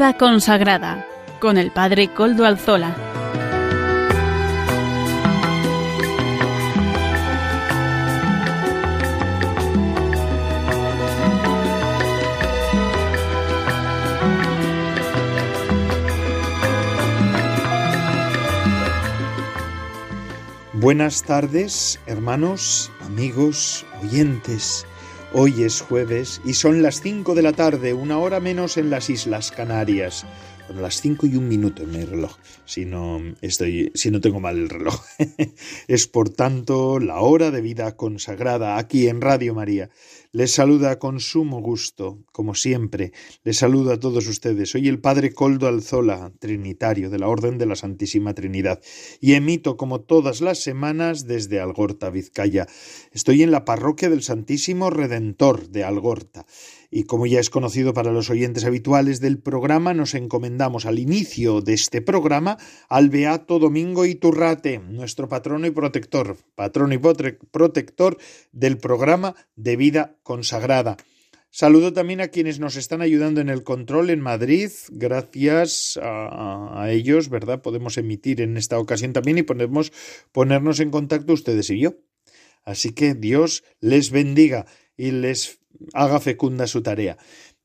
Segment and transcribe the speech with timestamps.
[0.00, 1.06] Consagrada
[1.40, 2.96] con el Padre Coldo Alzola.
[20.72, 24.86] Buenas tardes, hermanos, amigos, oyentes.
[25.32, 29.08] Hoy es jueves y son las 5 de la tarde, una hora menos en las
[29.10, 30.26] Islas Canarias.
[30.70, 34.38] Bueno, las 5 y un minuto en mi reloj, si no, estoy, si no tengo
[34.38, 35.02] mal el reloj.
[35.88, 39.90] es por tanto la hora de vida consagrada aquí en Radio María.
[40.30, 43.10] Les saluda con sumo gusto, como siempre,
[43.42, 44.70] les saludo a todos ustedes.
[44.70, 48.80] Soy el Padre Coldo Alzola, Trinitario de la Orden de la Santísima Trinidad,
[49.20, 52.68] y emito como todas las semanas desde Algorta, Vizcaya.
[53.10, 56.46] Estoy en la parroquia del Santísimo Redentor de Algorta.
[56.90, 61.60] Y como ya es conocido para los oyentes habituales del programa, nos encomendamos al inicio
[61.60, 68.18] de este programa al Beato Domingo Iturrate, nuestro patrono y protector, patrono y protector
[68.50, 70.96] del programa de vida consagrada.
[71.52, 74.70] Saludo también a quienes nos están ayudando en el control en Madrid.
[74.90, 77.60] Gracias a, ellos, ¿verdad?
[77.60, 79.92] Podemos emitir en esta ocasión también y podemos
[80.30, 81.96] ponernos en contacto ustedes y yo.
[82.64, 85.59] Así que Dios les bendiga y les
[85.92, 87.16] haga fecunda su tarea.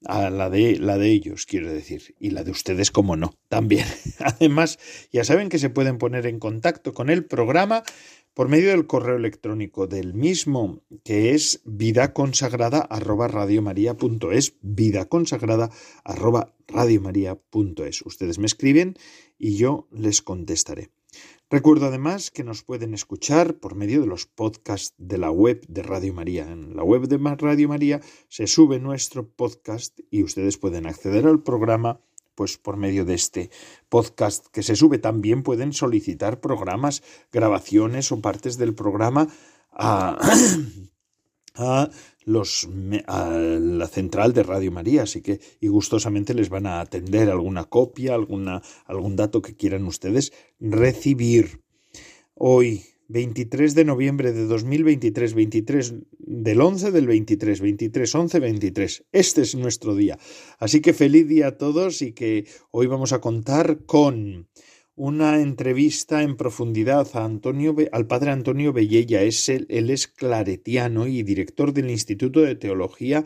[0.05, 3.87] A la de, la de ellos, quiero decir, y la de ustedes, como no, también.
[4.19, 4.77] Además,
[5.11, 7.83] ya saben que se pueden poner en contacto con el programa
[8.35, 15.71] por medio del correo electrónico del mismo, que es vida consagrada arroba radiomaria.es, vida consagrada
[16.03, 18.01] arroba radiomaria.es.
[18.05, 18.97] Ustedes me escriben
[19.39, 20.89] y yo les contestaré.
[21.51, 25.83] Recuerdo además que nos pueden escuchar por medio de los podcasts de la web de
[25.83, 26.51] Radio María.
[26.51, 31.43] En la web de Radio María se sube nuestro podcast y ustedes pueden acceder al
[31.43, 32.01] programa
[32.33, 33.51] pues por medio de este
[33.89, 34.97] podcast que se sube.
[34.97, 39.27] También pueden solicitar programas, grabaciones o partes del programa
[39.71, 40.17] a,
[41.55, 41.89] a
[42.25, 42.67] los,
[43.07, 47.65] a la central de Radio María, así que y gustosamente les van a atender alguna
[47.65, 51.61] copia, alguna, algún dato que quieran ustedes recibir.
[52.33, 59.05] Hoy, 23 de noviembre de 2023, 23 del 11 del 23, 23, 11, 23.
[59.11, 60.17] Este es nuestro día.
[60.57, 64.47] Así que feliz día a todos y que hoy vamos a contar con
[64.95, 69.23] una entrevista en profundidad a Antonio, al padre Antonio Bellella.
[69.23, 73.25] Es él, es claretiano y director del Instituto de Teología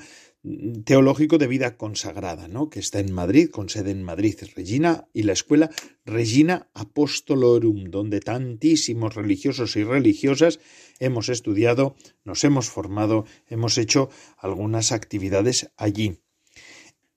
[0.86, 2.70] Teológico de Vida Consagrada, ¿no?
[2.70, 5.70] que está en Madrid, con sede en Madrid, Regina, y la escuela
[6.06, 10.62] Regina Apostolorum, donde tantísimos religiosos y religiosas
[11.00, 16.20] hemos estudiado, nos hemos formado, hemos hecho algunas actividades allí.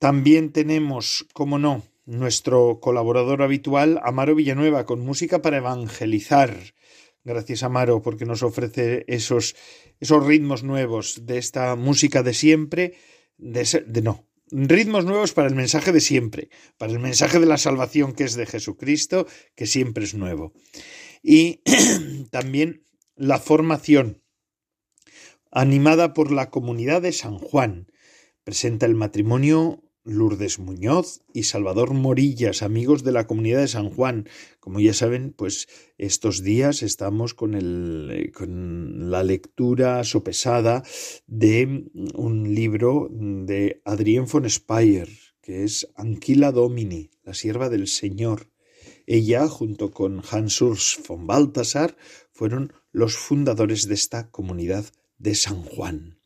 [0.01, 6.75] También tenemos, como no, nuestro colaborador habitual, Amaro Villanueva, con música para evangelizar.
[7.25, 9.55] Gracias, Amaro, porque nos ofrece esos,
[10.01, 12.95] esos ritmos nuevos de esta música de siempre,
[13.39, 17.59] de, de no, ritmos nuevos para el mensaje de siempre, para el mensaje de la
[17.59, 20.53] salvación que es de Jesucristo, que siempre es nuevo.
[21.23, 21.63] Y
[22.31, 24.23] también la formación,
[25.51, 27.87] animada por la comunidad de San Juan,
[28.45, 34.29] presenta el matrimonio Lourdes Muñoz y Salvador Morillas, amigos de la comunidad de San Juan.
[34.59, 35.69] Como ya saben, pues
[35.99, 40.83] estos días estamos con, el, eh, con la lectura sopesada
[41.27, 45.09] de un libro de Adrien von Speyer,
[45.41, 48.51] que es Anquila Domini, la sierva del Señor.
[49.07, 51.97] Ella, junto con Hans Urs von Balthasar,
[52.33, 54.87] fueron los fundadores de esta comunidad
[55.19, 56.22] de San Juan.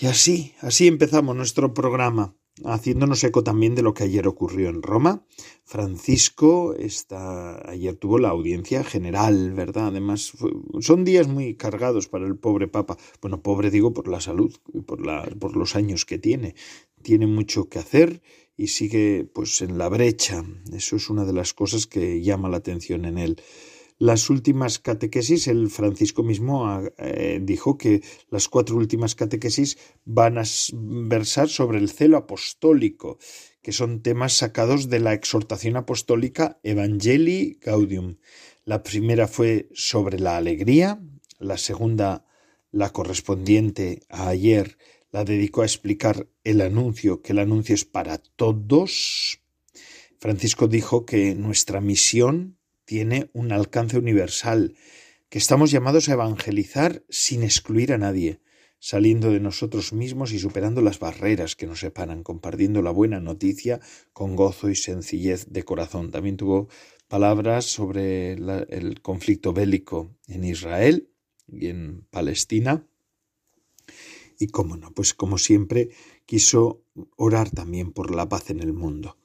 [0.00, 4.82] Y así, así empezamos nuestro programa, haciéndonos eco también de lo que ayer ocurrió en
[4.82, 5.26] Roma.
[5.64, 9.88] Francisco está, ayer tuvo la audiencia general, ¿verdad?
[9.88, 10.34] Además,
[10.80, 12.96] son días muy cargados para el pobre Papa.
[13.20, 14.54] Bueno, pobre digo por la salud
[14.86, 16.54] por, la, por los años que tiene.
[17.02, 18.22] Tiene mucho que hacer
[18.56, 20.44] y sigue pues en la brecha.
[20.72, 23.42] Eso es una de las cosas que llama la atención en él
[23.98, 30.38] las últimas catequesis, el Francisco mismo ah, eh, dijo que las cuatro últimas catequesis van
[30.38, 33.18] a versar sobre el celo apostólico,
[33.60, 38.18] que son temas sacados de la exhortación apostólica Evangelii Gaudium.
[38.64, 41.00] La primera fue sobre la alegría,
[41.40, 42.24] la segunda,
[42.70, 44.78] la correspondiente a ayer,
[45.10, 49.40] la dedicó a explicar el anuncio, que el anuncio es para todos.
[50.20, 52.57] Francisco dijo que nuestra misión
[52.88, 54.74] tiene un alcance universal,
[55.28, 58.40] que estamos llamados a evangelizar sin excluir a nadie.
[58.80, 63.80] saliendo de nosotros mismos y superando las barreras que nos separan, compartiendo la buena noticia
[64.12, 66.12] con gozo y sencillez de corazón.
[66.12, 66.68] También tuvo
[67.08, 71.10] palabras sobre el conflicto bélico en Israel
[71.48, 72.86] y en Palestina.
[74.38, 75.90] Y cómo no, pues como siempre
[76.24, 76.84] quiso
[77.16, 79.17] orar también por la paz en el mundo.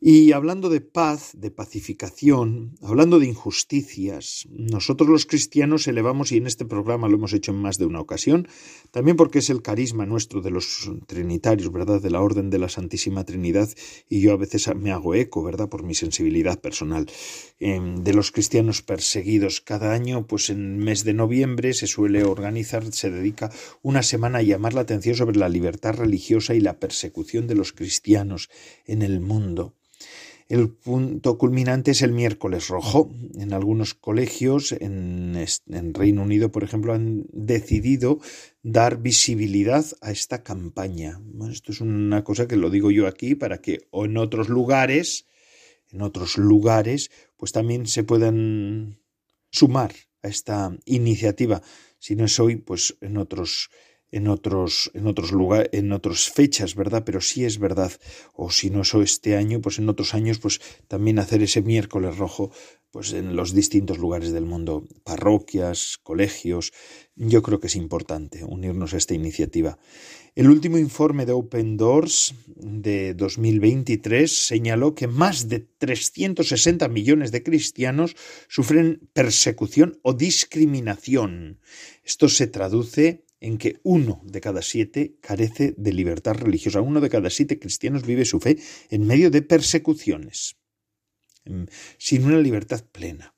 [0.00, 6.46] Y hablando de paz, de pacificación, hablando de injusticias, nosotros los cristianos elevamos, y en
[6.46, 8.46] este programa lo hemos hecho en más de una ocasión,
[8.90, 12.02] también porque es el carisma nuestro de los trinitarios, ¿verdad?
[12.02, 13.70] De la Orden de la Santísima Trinidad,
[14.08, 15.68] y yo a veces me hago eco, ¿verdad?
[15.68, 17.06] Por mi sensibilidad personal,
[17.58, 19.62] em, de los cristianos perseguidos.
[19.62, 23.50] Cada año, pues en mes de noviembre se suele organizar, se dedica
[23.82, 27.72] una semana a llamar la atención sobre la libertad religiosa y la persecución de los
[27.72, 28.50] cristianos
[28.86, 29.74] en el mundo.
[30.48, 33.10] El punto culminante es el miércoles rojo.
[33.34, 35.34] En algunos colegios en,
[35.92, 38.20] Reino Unido, por ejemplo, han decidido
[38.62, 41.20] dar visibilidad a esta campaña.
[41.50, 45.26] esto es una cosa que lo digo yo aquí para que o en otros lugares,
[45.90, 49.00] en otros lugares, pues también se puedan
[49.50, 51.60] sumar a esta iniciativa.
[51.98, 53.70] Si no es hoy, pues en otros
[54.10, 57.04] en otros, en otros lugares, en otras fechas, ¿verdad?
[57.04, 57.92] Pero sí es verdad,
[58.34, 62.16] o si no es este año, pues en otros años, pues también hacer ese miércoles
[62.16, 62.50] rojo,
[62.90, 66.72] pues en los distintos lugares del mundo, parroquias, colegios,
[67.14, 69.78] yo creo que es importante unirnos a esta iniciativa.
[70.34, 77.42] El último informe de Open Doors de 2023 señaló que más de 360 millones de
[77.42, 78.16] cristianos
[78.48, 81.60] sufren persecución o discriminación.
[82.04, 86.80] Esto se traduce en que uno de cada siete carece de libertad religiosa.
[86.80, 88.58] Uno de cada siete cristianos vive su fe
[88.90, 90.56] en medio de persecuciones,
[91.98, 93.34] sin una libertad plena.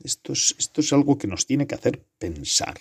[0.00, 2.78] Esto es, esto es algo que nos tiene que hacer pensar.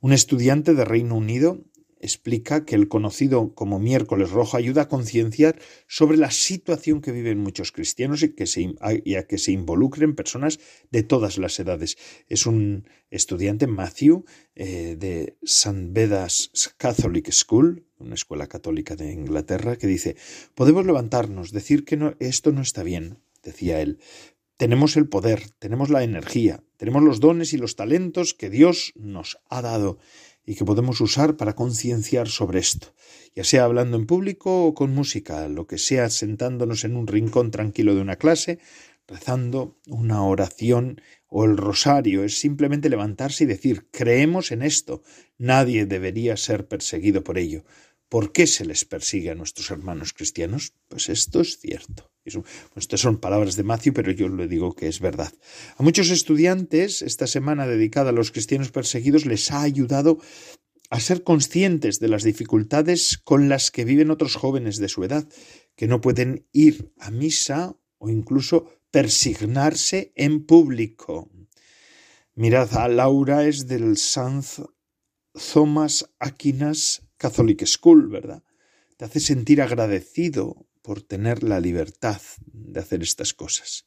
[0.00, 1.64] Un estudiante de Reino Unido
[2.02, 7.38] explica que el conocido como miércoles rojo ayuda a concienciar sobre la situación que viven
[7.38, 10.58] muchos cristianos y, que se, a que se involucren personas
[10.90, 11.96] de todas las edades.
[12.28, 15.88] Es un estudiante, Matthew, eh, de St.
[15.92, 20.16] Beda's Catholic School, una escuela católica de Inglaterra, que dice,
[20.54, 24.00] podemos levantarnos, decir que esto no está bien, decía él.
[24.56, 29.38] Tenemos el poder, tenemos la energía, tenemos los dones y los talentos que Dios nos
[29.48, 29.98] ha dado
[30.44, 32.94] y que podemos usar para concienciar sobre esto,
[33.34, 37.50] ya sea hablando en público o con música, lo que sea sentándonos en un rincón
[37.50, 38.58] tranquilo de una clase,
[39.06, 45.02] rezando una oración o el rosario, es simplemente levantarse y decir creemos en esto,
[45.38, 47.64] nadie debería ser perseguido por ello.
[48.12, 50.74] ¿Por qué se les persigue a nuestros hermanos cristianos?
[50.88, 52.10] Pues esto es cierto.
[52.76, 55.32] Estas son palabras de Matthew, pero yo le digo que es verdad.
[55.78, 60.18] A muchos estudiantes, esta semana dedicada a los cristianos perseguidos les ha ayudado
[60.90, 65.26] a ser conscientes de las dificultades con las que viven otros jóvenes de su edad,
[65.74, 71.30] que no pueden ir a misa o incluso persignarse en público.
[72.34, 74.64] Mirad, a Laura es del St.
[75.32, 78.42] Thomas Aquinas Catholic School, ¿verdad?
[78.96, 82.20] Te hace sentir agradecido por tener la libertad
[82.52, 83.86] de hacer estas cosas.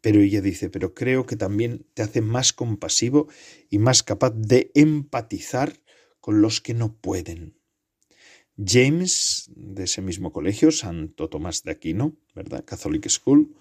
[0.00, 3.28] Pero ella dice, pero creo que también te hace más compasivo
[3.68, 5.82] y más capaz de empatizar
[6.18, 7.58] con los que no pueden.
[8.56, 12.64] James, de ese mismo colegio, Santo Tomás de Aquino, ¿verdad?
[12.64, 13.54] Catholic School,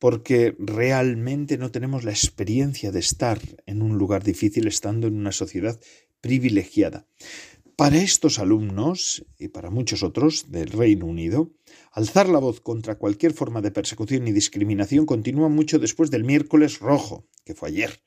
[0.00, 5.30] porque realmente no tenemos la experiencia de estar en un lugar difícil estando en una
[5.30, 5.78] sociedad
[6.20, 7.06] privilegiada.
[7.80, 11.54] Para estos alumnos y para muchos otros del Reino Unido,
[11.92, 16.80] alzar la voz contra cualquier forma de persecución y discriminación continúa mucho después del miércoles
[16.80, 18.02] rojo, que fue ayer.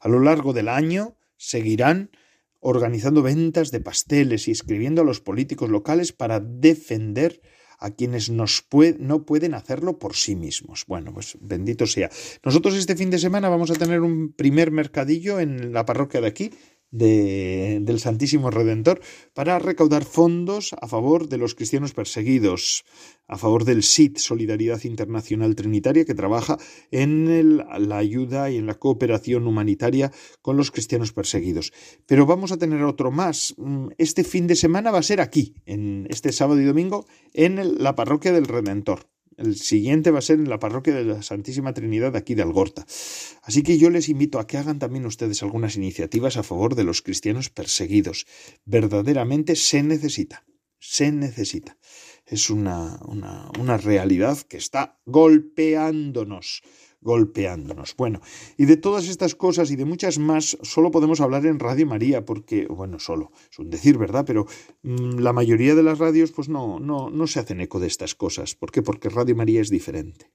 [0.00, 2.10] A lo largo del año seguirán
[2.58, 7.40] organizando ventas de pasteles y escribiendo a los políticos locales para defender
[7.82, 10.84] a quienes no pueden hacerlo por sí mismos.
[10.86, 12.10] Bueno, pues bendito sea.
[12.44, 16.28] Nosotros este fin de semana vamos a tener un primer mercadillo en la parroquia de
[16.28, 16.50] aquí,
[16.92, 19.00] del Santísimo Redentor
[19.34, 22.84] para recaudar fondos a favor de los cristianos perseguidos,
[23.26, 26.58] a favor del SIT, Solidaridad Internacional Trinitaria, que trabaja
[26.90, 31.72] en la ayuda y en la cooperación humanitaria con los cristianos perseguidos.
[32.06, 33.54] Pero vamos a tener otro más.
[33.56, 37.82] Mm, este fin de semana va a ser aquí, en este sábado y domingo, en
[37.82, 39.11] la parroquia del Redentor.
[39.36, 42.86] El siguiente va a ser en la parroquia de la Santísima Trinidad aquí de Algorta.
[43.42, 46.84] Así que yo les invito a que hagan también ustedes algunas iniciativas a favor de
[46.84, 48.26] los cristianos perseguidos.
[48.64, 50.44] Verdaderamente se necesita,
[50.78, 51.78] se necesita.
[52.26, 56.62] Es una, una, una realidad que está golpeándonos
[57.02, 57.94] golpeándonos.
[57.96, 58.20] Bueno,
[58.56, 62.24] y de todas estas cosas y de muchas más solo podemos hablar en Radio María,
[62.24, 64.24] porque, bueno, solo, es un decir, ¿verdad?
[64.26, 64.46] Pero
[64.82, 68.14] mm, la mayoría de las radios pues no, no, no se hacen eco de estas
[68.14, 68.54] cosas.
[68.54, 68.82] ¿Por qué?
[68.82, 70.30] Porque Radio María es diferente.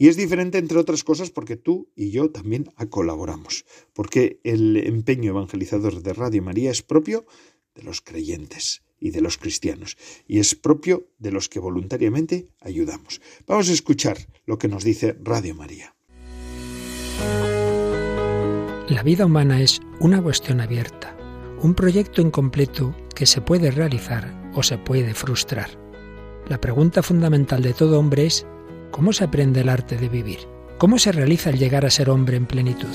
[0.00, 3.64] Y es diferente, entre otras cosas, porque tú y yo también colaboramos,
[3.94, 7.26] porque el empeño evangelizador de Radio María es propio
[7.74, 13.20] de los creyentes y de los cristianos, y es propio de los que voluntariamente ayudamos.
[13.46, 15.94] Vamos a escuchar lo que nos dice Radio María.
[18.88, 21.16] La vida humana es una cuestión abierta,
[21.60, 25.68] un proyecto incompleto que se puede realizar o se puede frustrar.
[26.48, 28.46] La pregunta fundamental de todo hombre es
[28.90, 30.38] ¿cómo se aprende el arte de vivir?
[30.78, 32.88] ¿Cómo se realiza el llegar a ser hombre en plenitud?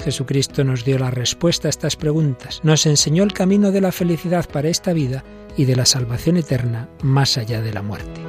[0.00, 4.48] Jesucristo nos dio la respuesta a estas preguntas, nos enseñó el camino de la felicidad
[4.48, 5.24] para esta vida
[5.56, 8.20] y de la salvación eterna más allá de la muerte.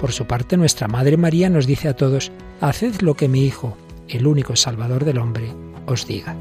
[0.00, 3.76] Por su parte, nuestra Madre María nos dice a todos, Haced lo que mi Hijo,
[4.08, 5.54] el único Salvador del hombre,
[5.86, 6.36] os diga.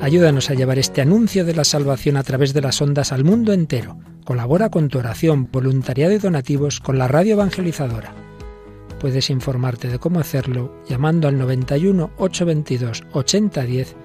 [0.00, 3.52] Ayúdanos a llevar este anuncio de la salvación a través de las ondas al mundo
[3.52, 3.98] entero.
[4.24, 8.21] Colabora con tu oración, voluntariado y donativos con la radio evangelizadora
[9.02, 13.96] Puedes informarte de cómo hacerlo llamando al 91 822 8010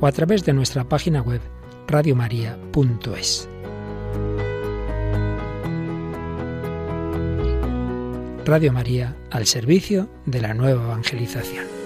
[0.00, 1.40] o a través de nuestra página web
[1.88, 3.48] radiomaria.es.
[8.44, 11.85] Radio María al servicio de la nueva evangelización.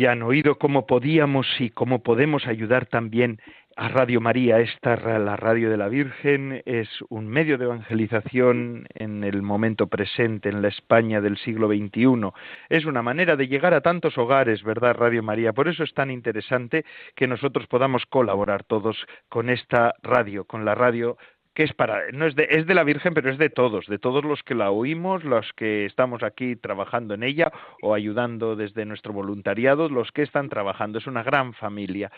[0.00, 3.38] Ya han oído cómo podíamos y cómo podemos ayudar también
[3.76, 4.58] a Radio María.
[4.58, 10.48] Esta, la radio de la Virgen, es un medio de evangelización en el momento presente,
[10.48, 12.32] en la España del siglo XXI.
[12.70, 15.52] Es una manera de llegar a tantos hogares, ¿verdad, Radio María?
[15.52, 18.96] Por eso es tan interesante que nosotros podamos colaborar todos
[19.28, 21.18] con esta radio, con la radio
[21.60, 23.98] que es para no es de es de la Virgen pero es de todos de
[23.98, 27.52] todos los que la oímos los que estamos aquí trabajando en ella
[27.82, 30.98] o ayudando desde nuestro voluntariado los que están trabajando.
[30.98, 32.10] Es una gran familia.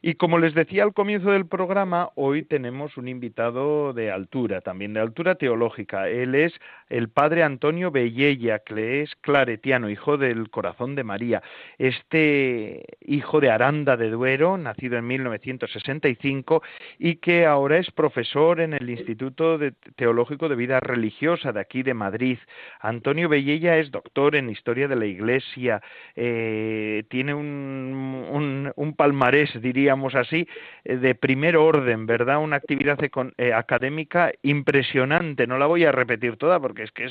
[0.00, 4.94] Y como les decía al comienzo del programa hoy tenemos un invitado de altura también
[4.94, 6.08] de altura teológica.
[6.08, 6.54] Él es
[6.88, 11.42] el padre Antonio Bellella que es claretiano hijo del corazón de María.
[11.76, 16.62] Este hijo de Aranda de Duero nacido en 1965
[16.98, 19.58] y que ahora es profesor en el Instituto
[19.96, 22.38] Teológico de Vida Religiosa de aquí de Madrid.
[22.80, 25.82] Antonio Bellella es doctor en Historia de la Iglesia,
[26.14, 30.48] eh, tiene un, un, palmarés, diríamos así,
[30.84, 32.38] eh, de primer orden, ¿verdad?
[32.38, 32.98] Una actividad
[33.38, 35.46] eh, académica impresionante.
[35.46, 37.06] No la voy a repetir toda porque es que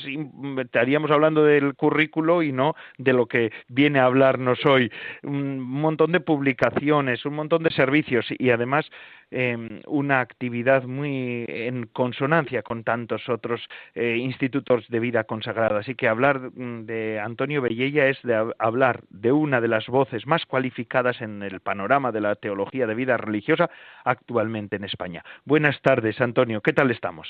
[0.60, 4.90] estaríamos hablando del currículo y no de lo que viene a hablarnos hoy.
[5.22, 8.90] Un montón de publicaciones, un montón de servicios y además
[9.32, 13.60] Em, una actividad muy en consonancia con tantos otros
[13.94, 15.80] eh, institutos de vida consagrada.
[15.80, 20.28] Así que hablar mm, de Antonio Bellella es de hablar de una de las voces
[20.28, 23.68] más cualificadas en el panorama de la teología de vida religiosa
[24.04, 25.24] actualmente en España.
[25.44, 26.60] Buenas tardes, Antonio.
[26.60, 27.28] ¿Qué tal estamos?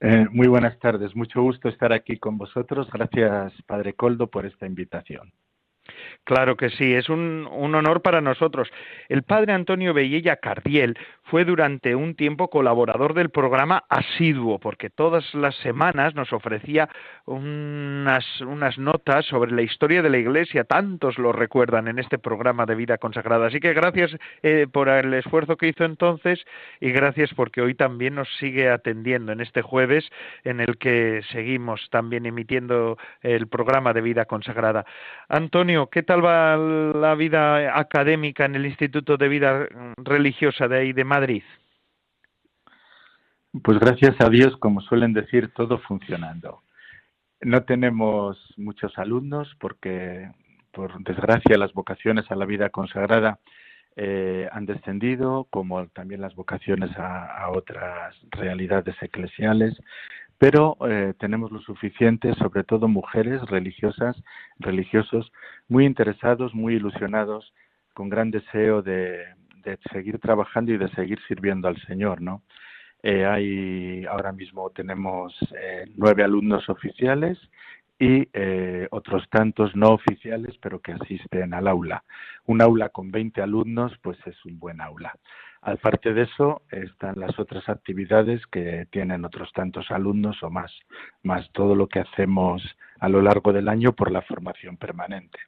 [0.00, 1.14] Eh, muy buenas tardes.
[1.14, 2.90] Mucho gusto estar aquí con vosotros.
[2.90, 5.30] Gracias, Padre Coldo, por esta invitación.
[6.24, 8.68] Claro que sí, es un, honor para nosotros.
[9.08, 15.34] El padre Antonio Bellella Cardiel fue durante un tiempo colaborador del programa asiduo, porque todas
[15.34, 16.88] las semanas nos ofrecía
[17.26, 18.24] unas,
[18.78, 20.64] notas sobre la historia de la Iglesia.
[20.64, 23.46] Tantos lo recuerdan en este programa de vida consagrada.
[23.46, 26.44] Así que gracias eh, por el esfuerzo que hizo entonces
[26.80, 30.08] y gracias porque hoy también nos sigue atendiendo en este jueves
[30.44, 34.84] en el que seguimos también emitiendo el programa de vida consagrada.
[35.28, 40.92] Antonio, ¿qué tal va la vida académica en el Instituto de Vida Religiosa de ahí
[40.92, 41.42] de Madrid?
[43.62, 46.62] Pues gracias a Dios, como suelen decir, todo funcionando.
[47.40, 50.30] No tenemos muchos alumnos porque,
[50.72, 53.40] por desgracia, las vocaciones a la vida consagrada
[53.96, 59.76] eh, han descendido, como también las vocaciones a otras realidades eclesiales
[60.40, 64.16] pero eh, tenemos lo suficiente, sobre todo mujeres religiosas,
[64.58, 65.30] religiosos,
[65.68, 67.52] muy interesados, muy ilusionados,
[67.92, 69.22] con gran deseo de,
[69.92, 72.42] seguir trabajando y de seguir sirviendo al Señor, ¿no?
[73.02, 77.38] Eh, hay, ahora mismo tenemos eh, nueve alumnos oficiales
[77.98, 78.26] y
[78.92, 82.02] otros tantos no oficiales, pero que asisten al aula.
[82.46, 85.12] Un aula con 20 alumnos, pues es un buen aula.
[85.62, 90.72] Aparte de eso, están las otras actividades que tienen otros tantos alumnos o más,
[91.22, 92.62] más todo lo que hacemos
[92.98, 95.38] a lo largo del año por la formación permanente.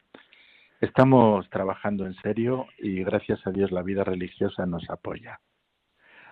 [0.83, 5.41] Estamos trabajando en serio y gracias a Dios la vida religiosa nos apoya.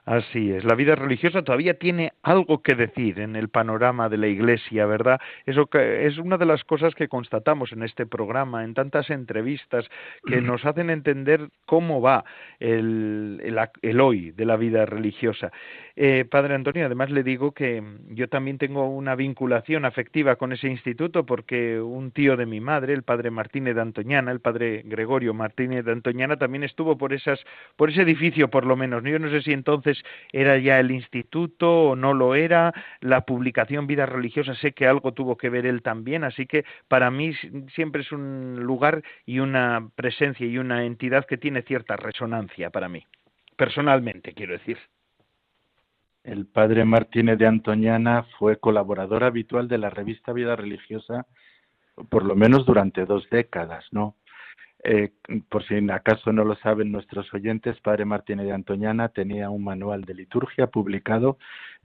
[0.07, 4.29] Así es, la vida religiosa todavía tiene algo que decir en el panorama de la
[4.29, 5.21] Iglesia, ¿verdad?
[5.45, 9.89] Eso es una de las cosas que constatamos en este programa, en tantas entrevistas
[10.27, 12.25] que nos hacen entender cómo va
[12.59, 13.41] el,
[13.83, 15.53] el, hoy de la vida religiosa.
[15.97, 20.69] Eh, padre Antonio, además le digo que yo también tengo una vinculación afectiva con ese
[20.69, 25.35] instituto porque un tío de mi madre, el padre Martínez de Antoñana, el padre Gregorio
[25.35, 27.45] Martínez de Antoñana, también estuvo por esas,
[27.77, 29.03] por ese edificio por lo menos.
[29.05, 29.90] Yo no sé si entonces
[30.33, 35.13] era ya el instituto o no lo era, la publicación Vida Religiosa, sé que algo
[35.13, 37.33] tuvo que ver él también, así que para mí
[37.75, 42.89] siempre es un lugar y una presencia y una entidad que tiene cierta resonancia para
[42.89, 43.07] mí,
[43.57, 44.79] personalmente quiero decir.
[46.23, 51.27] El padre Martínez de Antoñana fue colaborador habitual de la revista Vida Religiosa
[52.09, 54.17] por lo menos durante dos décadas, ¿no?
[54.83, 55.11] Eh,
[55.49, 60.03] por si acaso no lo saben nuestros oyentes, Padre Martínez de Antoñana tenía un manual
[60.03, 61.37] de liturgia publicado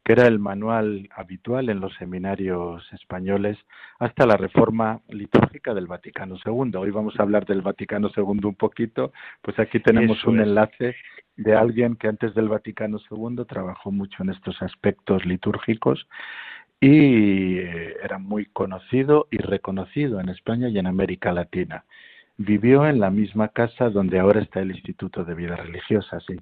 [0.06, 3.58] que era el manual habitual en los seminarios españoles
[3.98, 6.76] hasta la reforma litúrgica del Vaticano II.
[6.76, 9.12] Hoy vamos a hablar del Vaticano II un poquito,
[9.42, 10.96] pues aquí tenemos un enlace
[11.38, 16.08] de alguien que antes del Vaticano II trabajó mucho en estos aspectos litúrgicos
[16.80, 21.84] y eh, era muy conocido y reconocido en España y en América Latina.
[22.38, 26.36] Vivió en la misma casa donde ahora está el Instituto de Vida Religiosa, sí.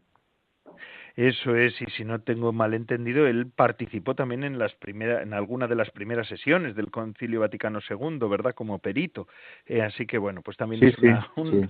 [1.15, 5.33] Eso es, y si no tengo mal entendido, él participó también en las primeras, en
[5.33, 8.55] alguna de las primeras sesiones del Concilio Vaticano II, ¿verdad?
[8.55, 9.27] Como perito.
[9.67, 10.95] Eh, así que bueno, pues también es
[11.35, 11.69] un,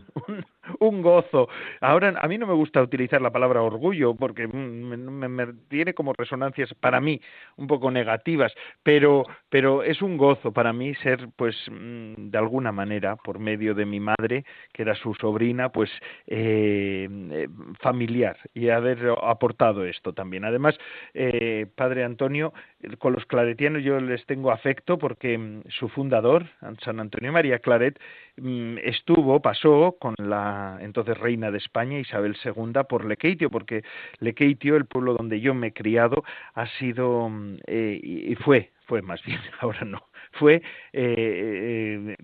[0.79, 1.49] Un, gozo.
[1.82, 6.73] Ahora, a mí no me gusta utilizar la palabra orgullo porque me, tiene como resonancias
[6.75, 7.19] para mí
[7.58, 12.71] un poco negativas, pero, pero es un gozo para mí ser, pues, mm, de alguna
[12.71, 15.89] manera, por medio de mi madre, que era su sobrina, pues,
[16.27, 17.47] eh, eh
[17.82, 18.99] familiar y haber
[19.34, 20.46] aportado esto también.
[20.46, 20.78] Además,
[21.13, 22.54] eh, Padre Antonio,
[23.00, 26.46] con los claretianos yo les tengo afecto porque mm, su fundador,
[26.84, 28.00] San Antonio María Claret,
[28.38, 33.84] mm, estuvo, pasó con la entonces reina de España, Isabel II, por Lequeitio, porque
[34.19, 39.02] Lequeitio, el pueblo donde yo me he criado, ha sido mm, eh, y fue, fue
[39.02, 42.17] más bien, ahora no, fue eh, eh,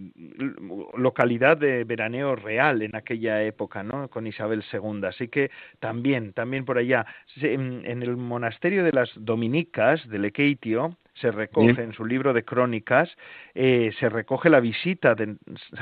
[0.98, 4.10] localidad de veraneo real en aquella época, ¿no?
[4.10, 5.06] Con Isabel II.
[5.08, 7.06] Así que también, también por allá,
[7.41, 13.10] en, el monasterio de las Dominicas de Lequeitio, se recoge en su libro de crónicas,
[13.54, 15.36] eh, se recoge la visita de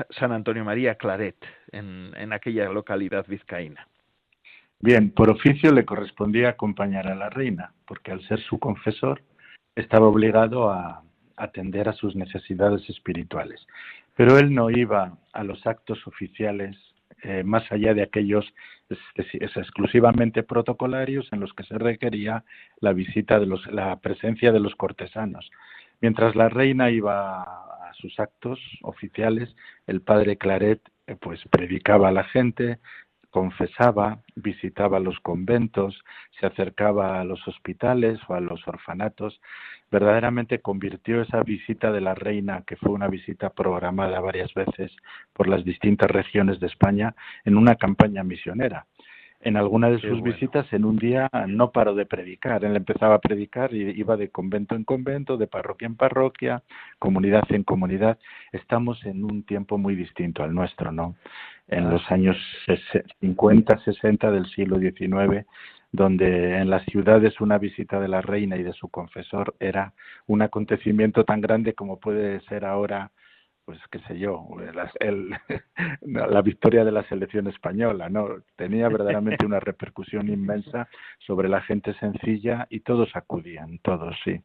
[0.10, 1.36] San Antonio María Claret
[1.72, 3.88] en, en aquella localidad vizcaína.
[4.80, 9.22] Bien, por oficio le correspondía acompañar a la reina, porque al ser su confesor
[9.76, 11.04] estaba obligado a,
[11.38, 13.65] atender a sus necesidades espirituales.
[14.15, 16.76] Pero él no iba a los actos oficiales
[17.23, 18.45] eh, más allá de aquellos
[19.56, 22.43] exclusivamente protocolarios en los que se requería
[22.80, 25.50] la visita de los, la presencia de los cortesanos.
[26.00, 29.56] Mientras la reina iba a sus actos oficiales,
[29.88, 32.78] el padre Claret eh, pues predicaba a la gente,
[33.30, 36.04] confesaba, visitaba los conventos,
[36.40, 39.40] se acercaba a los hospitales o a los orfanatos
[39.92, 44.92] verdaderamente convirtió esa visita de la reina, que fue una visita programada varias veces
[45.34, 48.86] por las distintas regiones de España, en una campaña misionera.
[49.39, 52.65] En alguna de sus visitas, en un día, no paró de predicar.
[52.65, 56.63] Él empezaba a predicar y iba de convento en convento, de parroquia en parroquia,
[56.97, 58.17] comunidad en comunidad.
[58.52, 61.15] Estamos en un tiempo muy distinto al nuestro, ¿no?
[61.67, 62.36] En los años
[63.21, 65.45] 50, 60 del siglo XIX,
[65.91, 69.93] donde en las ciudades una visita de la reina y de su confesor era
[70.26, 73.12] un acontecimiento tan grande como puede ser ahora
[73.67, 74.47] pues qué sé yo,
[76.01, 78.30] la victoria de la selección española, ¿no?
[78.56, 80.88] Tenía verdaderamente una repercusión inmensa
[81.19, 84.41] sobre la gente sencilla y todos acudían, todos, sí.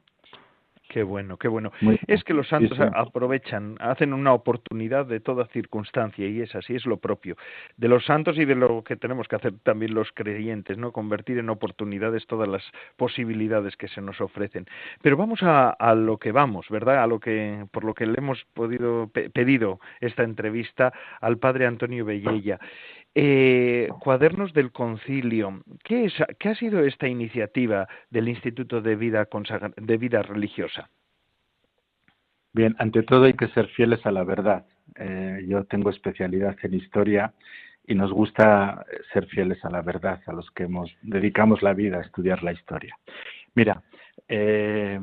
[0.93, 1.73] Qué bueno, qué bueno.
[2.07, 6.85] es que los santos aprovechan, hacen una oportunidad de toda circunstancia y es así, es
[6.85, 7.35] lo propio
[7.79, 10.93] de los santos y de lo que tenemos que hacer también los creyentes, ¿no?
[10.93, 12.63] Convertir en oportunidades todas las
[12.99, 14.67] posibilidades que se nos ofrecen.
[15.01, 17.03] Pero vamos a, a lo que vamos, ¿verdad?
[17.03, 22.05] A lo que por lo que le hemos podido pedido esta entrevista al padre Antonio
[22.05, 22.59] Bellella.
[23.15, 25.63] Eh, cuadernos del Concilio.
[25.85, 29.29] ¿Qué, es, ¿Qué, ha sido esta iniciativa del Instituto de Vida,
[29.77, 30.89] de Vida Religiosa?
[32.55, 34.65] Bien, ante todo hay que ser fieles a la verdad.
[34.97, 37.35] Eh, yo tengo especialidad en historia
[37.87, 41.99] y nos gusta ser fieles a la verdad, a los que hemos, dedicamos la vida
[41.99, 42.97] a estudiar la historia.
[43.55, 43.83] Mira,
[44.29, 45.01] eh,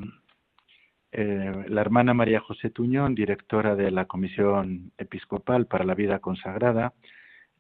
[1.12, 6.94] eh, la hermana María José Tuñón, directora de la Comisión Episcopal para la Vida Consagrada,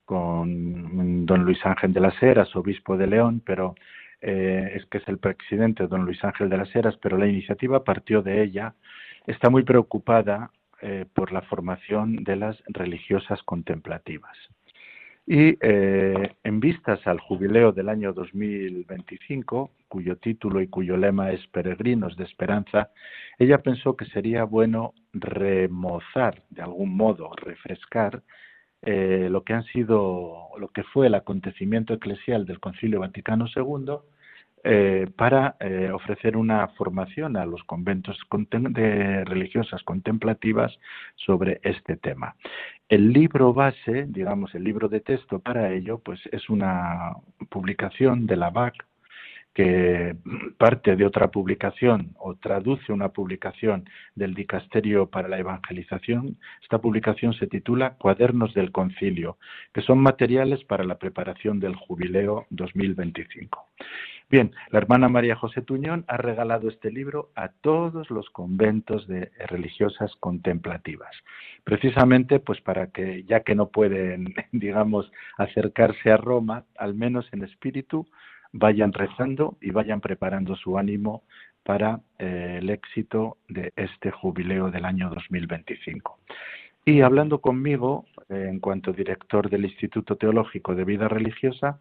[0.09, 3.75] con don Luis Ángel de las Heras, obispo de León, pero
[4.21, 7.83] eh, es que es el presidente don Luis Ángel de las Heras, pero la iniciativa
[7.83, 8.73] partió de ella,
[9.27, 10.49] está muy preocupada
[10.81, 14.35] eh, por la formación de las religiosas contemplativas.
[15.27, 21.45] Y eh, en vistas al jubileo del año 2025, cuyo título y cuyo lema es
[21.49, 22.89] Peregrinos de Esperanza,
[23.37, 28.23] ella pensó que sería bueno remozar, de algún modo, refrescar
[28.81, 33.97] eh, lo que han sido, lo que fue el acontecimiento eclesial del Concilio Vaticano II
[34.63, 38.17] eh, para eh, ofrecer una formación a los conventos
[38.51, 40.77] de religiosas contemplativas
[41.15, 42.35] sobre este tema.
[42.89, 47.13] El libro base, digamos, el libro de texto para ello, pues es una
[47.49, 48.73] publicación de la BAC
[49.59, 50.15] que
[50.57, 56.37] parte de otra publicación o traduce una publicación del Dicasterio para la Evangelización.
[56.61, 59.37] Esta publicación se titula Cuadernos del Concilio,
[59.73, 63.67] que son materiales para la preparación del Jubileo 2025.
[64.29, 69.29] Bien, la hermana María José Tuñón ha regalado este libro a todos los conventos de
[69.45, 71.13] religiosas contemplativas,
[71.65, 77.43] precisamente pues para que, ya que no pueden, digamos, acercarse a Roma, al menos en
[77.43, 78.07] espíritu,
[78.51, 81.23] vayan rezando y vayan preparando su ánimo
[81.63, 86.19] para eh, el éxito de este jubileo del año 2025.
[86.85, 91.79] Y hablando conmigo, eh, en cuanto director del Instituto Teológico de Vida Religiosa,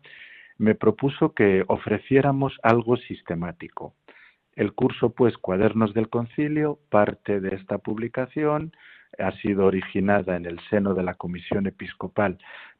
[0.58, 3.94] me propuso que ofreciéramos algo sistemático.
[4.54, 8.72] El curso, pues, Cuadernos del Concilio, parte de esta publicación,
[9.18, 12.38] ha sido originada en el seno de la Comisión Episcopal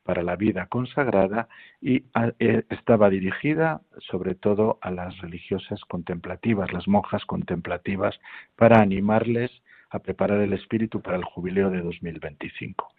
[0.08, 1.48] para la Vida Consagrada
[1.82, 2.04] y
[2.38, 8.18] eh, estaba dirigida sobre todo a las religiosas contemplativas, las monjas contemplativas,
[8.56, 9.50] para animarles
[9.90, 12.90] a preparar el espíritu para el jubileo de 2025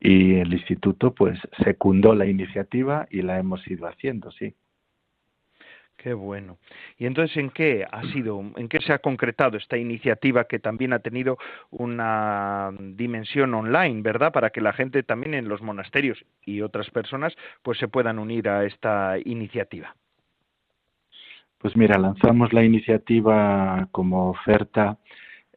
[0.00, 4.52] y el instituto pues secundó la iniciativa y la hemos ido haciendo, sí.
[5.96, 6.58] Qué bueno.
[6.98, 10.92] Y entonces, ¿en qué ha sido, en qué se ha concretado esta iniciativa que también
[10.92, 11.38] ha tenido
[11.70, 17.36] una dimensión online, verdad, para que la gente también en los monasterios y otras personas,
[17.62, 19.94] pues se puedan unir a esta iniciativa?
[21.58, 24.98] Pues mira, lanzamos la iniciativa como oferta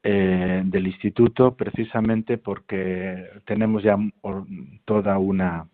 [0.03, 3.97] eh, del instituto precisamente porque tenemos ya
[4.85, 5.67] toda una,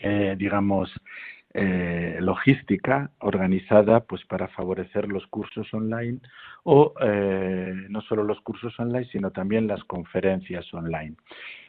[0.00, 0.92] eh, digamos,
[1.58, 6.20] eh, logística organizada pues para favorecer los cursos online
[6.64, 6.92] o
[7.88, 11.14] no solo los cursos online sino también las conferencias online.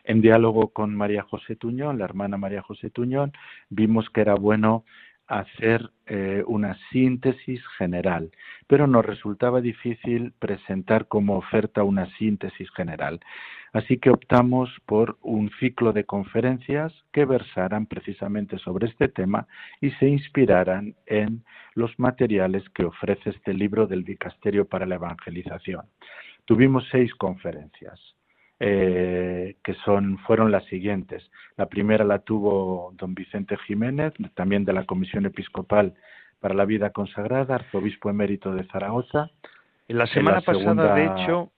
[0.03, 3.31] En diálogo con María José Tuñón, la hermana María José Tuñón,
[3.69, 4.83] vimos que era bueno
[5.27, 8.31] hacer eh, una síntesis general,
[8.67, 13.19] pero nos resultaba difícil presentar como oferta una síntesis general.
[13.73, 19.47] Así que optamos por un ciclo de conferencias que versaran precisamente sobre este tema
[19.81, 21.43] y se inspiraran en
[21.75, 25.85] los materiales que ofrece este libro del Dicasterio para la Evangelización.
[26.45, 28.16] Tuvimos seis conferencias.
[28.59, 31.29] Eh, que son, fueron las siguientes.
[31.57, 35.93] La primera la tuvo don Vicente Jiménez, también de la Comisión Episcopal
[36.39, 39.29] para la Vida Consagrada, arzobispo emérito de Zaragoza.
[39.87, 41.51] En la semana pasada, de hecho,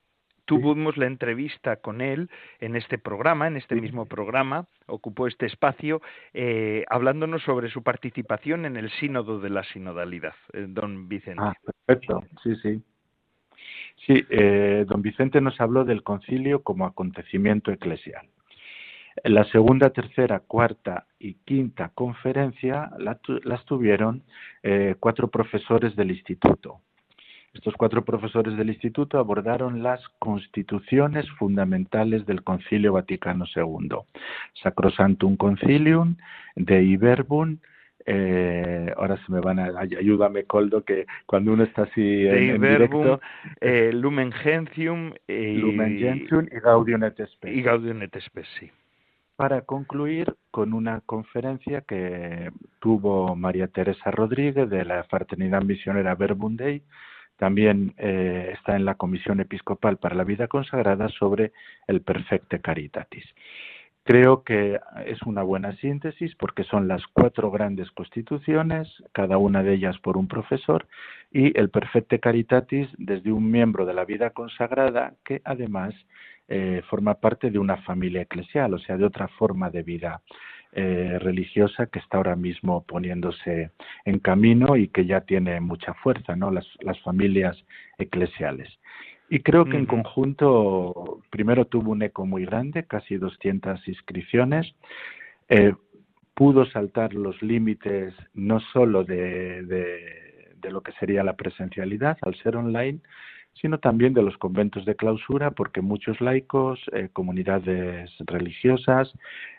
[0.43, 6.01] tuvimos la entrevista con él en este programa, en este mismo programa, ocupó este espacio,
[6.33, 11.41] eh, hablándonos sobre su participación en el sínodo de la sinodalidad, eh, don Vicente.
[11.43, 11.53] Ah,
[11.85, 12.83] perfecto, sí, sí.
[14.05, 18.27] Sí, eh, don Vicente nos habló del concilio como acontecimiento eclesial.
[19.23, 22.91] La segunda, tercera, cuarta y quinta conferencia
[23.43, 24.23] las tuvieron
[24.63, 26.79] eh, cuatro profesores del instituto.
[27.53, 33.97] Estos cuatro profesores del instituto abordaron las constituciones fundamentales del Concilio Vaticano II,
[34.61, 36.15] Sacrosantum Concilium,
[36.55, 37.57] De Iberbum,
[38.05, 43.19] eh, ahora se me van a ayúdame Coldo que cuando uno está así en, directo
[43.59, 48.71] eh, Lumen Gentium y, Lumen Gentium y Gaudium et Spes y Gaudium et Spes sí
[49.35, 56.55] para concluir con una conferencia que tuvo María Teresa Rodríguez de la Fraternidad Misionera Verbum
[56.55, 56.83] Dei
[57.39, 61.53] también eh, está en la Comisión Episcopal para la Vida Consagrada sobre
[61.87, 63.23] el Perfecte Caritatis.
[64.09, 69.75] Creo que es una buena síntesis porque son las cuatro grandes constituciones, cada una de
[69.75, 70.87] ellas por un profesor,
[71.31, 75.93] y el Perfecte Caritatis desde un miembro de la vida consagrada que además
[76.47, 80.23] eh, forma parte de una familia eclesial, o sea, de otra forma de vida
[80.71, 83.69] eh, religiosa que está ahora mismo poniéndose
[84.05, 86.49] en camino y que ya tiene mucha fuerza, ¿no?
[86.49, 87.55] Las, las familias
[87.99, 88.69] eclesiales.
[89.29, 94.73] Y creo que en conjunto, primero tuvo un eco muy grande, casi 200 inscripciones.
[95.49, 95.73] Eh,
[96.33, 102.55] pudo saltar los límites no solo de, de, lo que sería la presencialidad al ser
[102.55, 102.99] online,
[103.53, 109.13] sino también de los conventos de clausura, porque muchos laicos, eh, comunidades religiosas,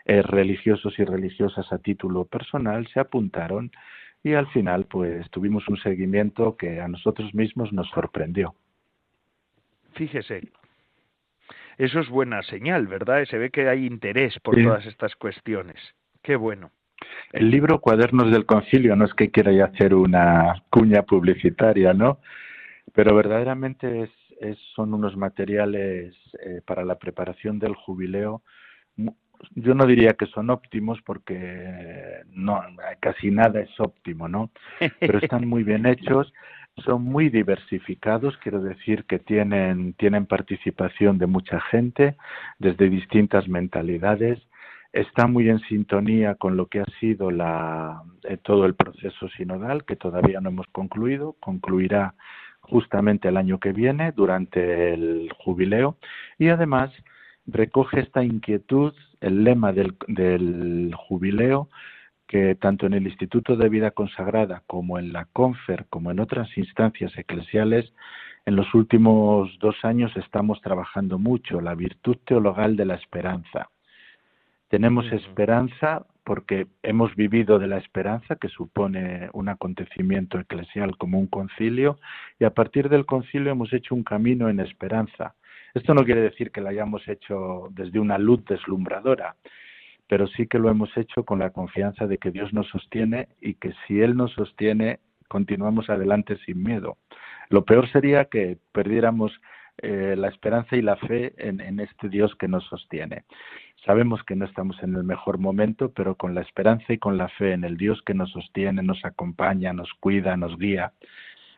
[0.05, 3.71] eh, religiosos y religiosas a título personal se apuntaron
[4.23, 8.55] y al final pues tuvimos un seguimiento que a nosotros mismos nos sorprendió.
[9.93, 10.41] Fíjese,
[11.77, 13.25] eso es buena señal, ¿verdad?
[13.25, 15.77] Se ve que hay interés por todas estas cuestiones.
[16.21, 16.71] Qué bueno.
[17.33, 22.19] El libro Cuadernos del Concilio no es que quiera ya hacer una cuña publicitaria, ¿no?
[22.93, 28.43] Pero verdaderamente es, son unos materiales eh, para la preparación del jubileo.
[29.55, 32.61] Yo no diría que son óptimos porque no
[32.99, 34.51] casi nada es óptimo, ¿no?
[34.99, 36.31] Pero están muy bien hechos
[36.77, 42.15] son muy diversificados, quiero decir que tienen, tienen participación de mucha gente
[42.59, 44.39] desde distintas mentalidades,
[44.93, 49.85] está muy en sintonía con lo que ha sido la, eh, todo el proceso sinodal,
[49.85, 52.15] que todavía no hemos concluido, concluirá
[52.61, 55.97] justamente el año que viene, durante el jubileo,
[56.37, 56.91] y además
[57.47, 61.69] recoge esta inquietud, el lema del, del jubileo,
[62.31, 66.57] que tanto en el Instituto de Vida Consagrada como en la CONFER, como en otras
[66.57, 67.93] instancias eclesiales,
[68.45, 73.69] en los últimos dos años estamos trabajando mucho la virtud teologal de la esperanza.
[74.69, 81.27] Tenemos esperanza porque hemos vivido de la esperanza, que supone un acontecimiento eclesial como un
[81.27, 81.99] concilio,
[82.39, 85.35] y a partir del concilio hemos hecho un camino en esperanza.
[85.73, 89.35] Esto no quiere decir que lo hayamos hecho desde una luz deslumbradora,
[90.11, 93.53] pero sí que lo hemos hecho con la confianza de que Dios nos sostiene y
[93.53, 96.97] que si Él nos sostiene, continuamos adelante sin miedo.
[97.47, 99.31] Lo peor sería que perdiéramos
[99.77, 103.23] eh, la esperanza y la fe en, en, este Dios que nos sostiene.
[103.85, 107.29] Sabemos que no estamos en el mejor momento, pero con la esperanza y con la
[107.29, 110.91] fe en el Dios que nos sostiene, nos acompaña, nos cuida, nos guía,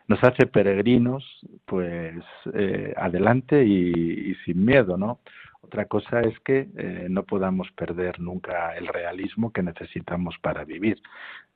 [0.08, 1.24] nos hace peregrinos,
[1.66, 5.20] pues eh, adelante y, sin miedo, ¿no?
[5.62, 11.02] Otra cosa es que eh, no podamos perder nunca el realismo que necesitamos para vivir.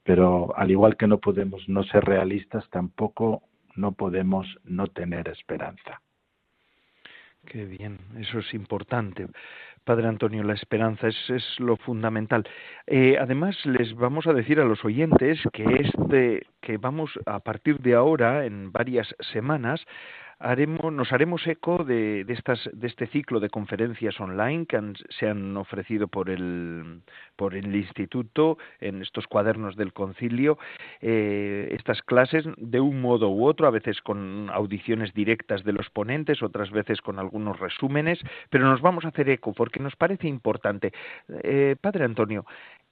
[0.03, 3.43] Pero al igual que no podemos no ser realistas, tampoco
[3.75, 6.01] no podemos no tener esperanza.
[7.49, 9.25] Qué bien, eso es importante.
[9.85, 12.43] Padre Antonio, la esperanza es, es lo fundamental.
[12.85, 17.79] Eh, además, les vamos a decir a los oyentes que este, que vamos a partir
[17.79, 19.85] de ahora, en varias semanas,
[20.39, 25.55] haremos, nos haremos eco de, estas, de este ciclo de conferencias online que se han
[25.57, 27.01] ofrecido por el,
[27.35, 30.57] por el Instituto en estos cuadernos del concilio,
[31.01, 35.89] eh, estas clases de un modo u otro, a veces con audiciones directas de los
[35.89, 38.19] ponentes, otras veces con algunos resúmenes,
[38.49, 40.91] pero nos vamos a hacer eco porque nos parece importante.
[41.43, 42.45] Eh, padre Antonio,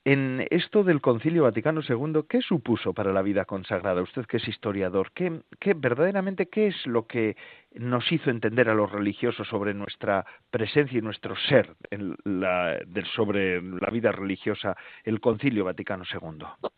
[0.06, 4.04] en esto del Concilio Vaticano II, ¿qué supuso para la vida consagrada?
[4.04, 7.36] Usted que es historiador, ¿qué, qué, verdaderamente qué es lo que
[7.74, 12.78] nos hizo entender a los religiosos sobre nuestra presencia y nuestro ser en la,
[13.16, 16.70] sobre la vida religiosa el Concilio Vaticano II?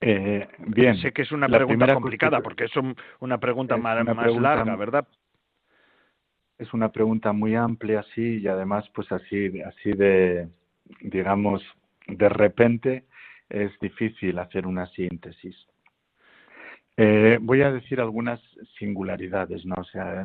[0.00, 0.96] Eh, bien.
[0.96, 2.72] Sé que es una pregunta complicada porque es
[3.20, 5.06] una pregunta más, más larga, ¿verdad?
[6.56, 10.48] Es una pregunta muy amplia, sí, y además, pues así, así de,
[11.00, 11.62] digamos,
[12.06, 13.04] de repente
[13.48, 15.56] es difícil hacer una síntesis.
[16.96, 18.40] Eh, voy a decir algunas
[18.78, 19.76] singularidades, ¿no?
[19.78, 20.24] O sea,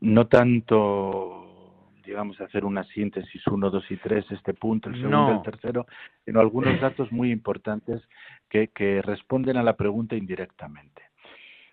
[0.00, 5.42] no tanto, digamos, hacer una síntesis uno, dos y tres, este punto, el segundo, el
[5.42, 5.86] tercero,
[6.24, 8.02] sino algunos datos muy importantes
[8.48, 11.02] que, que responden a la pregunta indirectamente.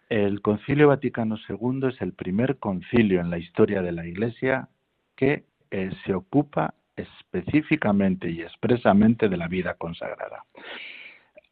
[0.10, 4.68] El Concilio Vaticano II es el primer concilio en la historia de la Iglesia
[5.16, 10.46] que eh, se ocupa específicamente y expresamente de la vida consagrada.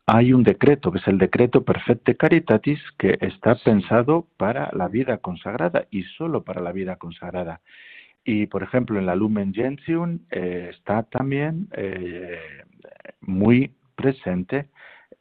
[0.05, 5.19] Hay un decreto, que es el decreto Perfecte Caritatis, que está pensado para la vida
[5.19, 7.61] consagrada y solo para la vida consagrada.
[8.23, 12.39] Y, por ejemplo, en la Lumen Gentium eh, está también eh,
[13.21, 14.69] muy presente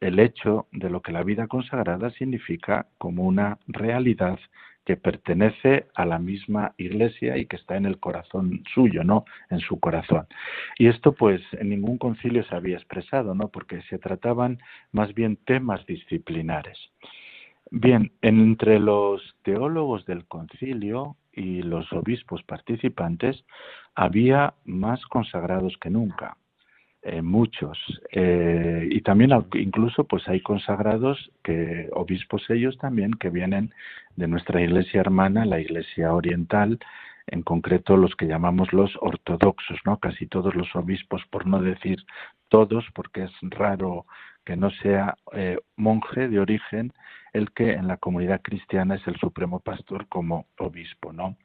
[0.00, 4.38] el hecho de lo que la vida consagrada significa como una realidad
[4.88, 9.26] que pertenece a la misma iglesia y que está en el corazón suyo, ¿no?
[9.50, 10.26] En su corazón.
[10.78, 13.48] Y esto, pues, en ningún concilio se había expresado, ¿no?
[13.48, 16.78] Porque se trataban más bien temas disciplinares.
[17.70, 23.44] Bien, entre los teólogos del concilio y los obispos participantes
[23.94, 26.38] había más consagrados que nunca.
[27.02, 27.78] Eh, muchos.
[28.12, 33.72] Eh, y también incluso pues hay consagrados que, obispos ellos también, que vienen
[34.16, 36.78] de nuestra iglesia hermana, la iglesia oriental,
[37.28, 39.98] en concreto los que llamamos los ortodoxos, ¿no?
[39.98, 41.98] Casi todos los obispos, por no decir
[42.48, 44.06] todos, porque es raro
[44.44, 46.92] que no sea eh, monje de origen
[47.32, 51.36] el que en la comunidad cristiana es el supremo pastor como obispo, ¿no?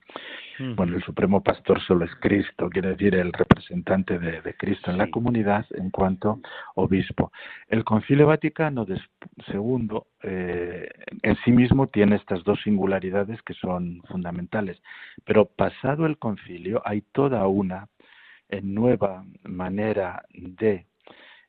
[0.76, 5.10] Bueno, el supremo pastor solo es Cristo, quiere decir el representante de, Cristo en la
[5.10, 6.40] comunidad en cuanto
[6.76, 7.32] obispo.
[7.68, 9.90] El Concilio Vaticano II
[10.22, 10.90] eh,
[11.24, 14.80] en sí mismo tiene estas dos singularidades que son fundamentales,
[15.26, 17.88] pero pasado el concilio hay toda una
[18.62, 20.86] nueva manera de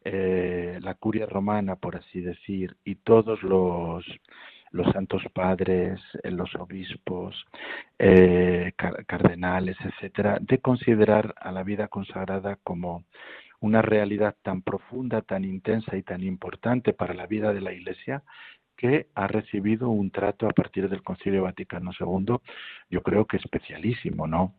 [0.04, 4.04] eh, la curia romana, por así decir, y todos los,
[4.70, 7.46] los santos padres, eh, los obispos,
[7.98, 8.72] eh,
[9.06, 13.04] cardenales, etcétera, de considerar a la vida consagrada como
[13.60, 18.22] una realidad tan profunda, tan intensa y tan importante para la vida de la Iglesia
[18.76, 22.36] que ha recibido un trato a partir del Concilio Vaticano II,
[22.90, 24.54] yo creo que especialísimo, ¿no?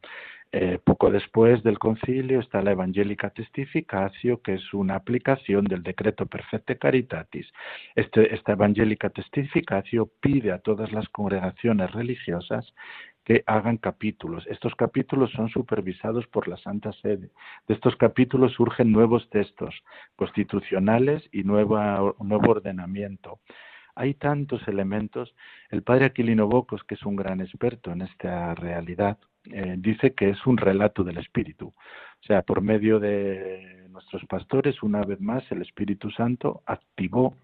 [0.58, 6.28] Eh, poco después del concilio está la Evangelica Testificatio, que es una aplicación del decreto
[6.28, 7.46] Perfecte Caritatis.
[7.94, 12.74] Este, esta Evangelica Testificatio pide a todas las congregaciones religiosas
[13.26, 14.48] que hagan capítulos.
[14.48, 17.32] Estos capítulos son supervisados por la Santa Sede.
[17.68, 19.76] De estos capítulos surgen nuevos textos
[20.16, 21.76] constitucionales y nuevo
[22.48, 23.40] ordenamiento.
[23.94, 25.36] Hay tantos elementos.
[25.70, 29.18] El padre Aquilino Bocos, que es un gran experto en esta realidad,
[29.52, 31.68] eh, dice que es un relato del Espíritu.
[31.68, 37.36] O sea, por medio de nuestros pastores, una vez más, el Espíritu Santo activó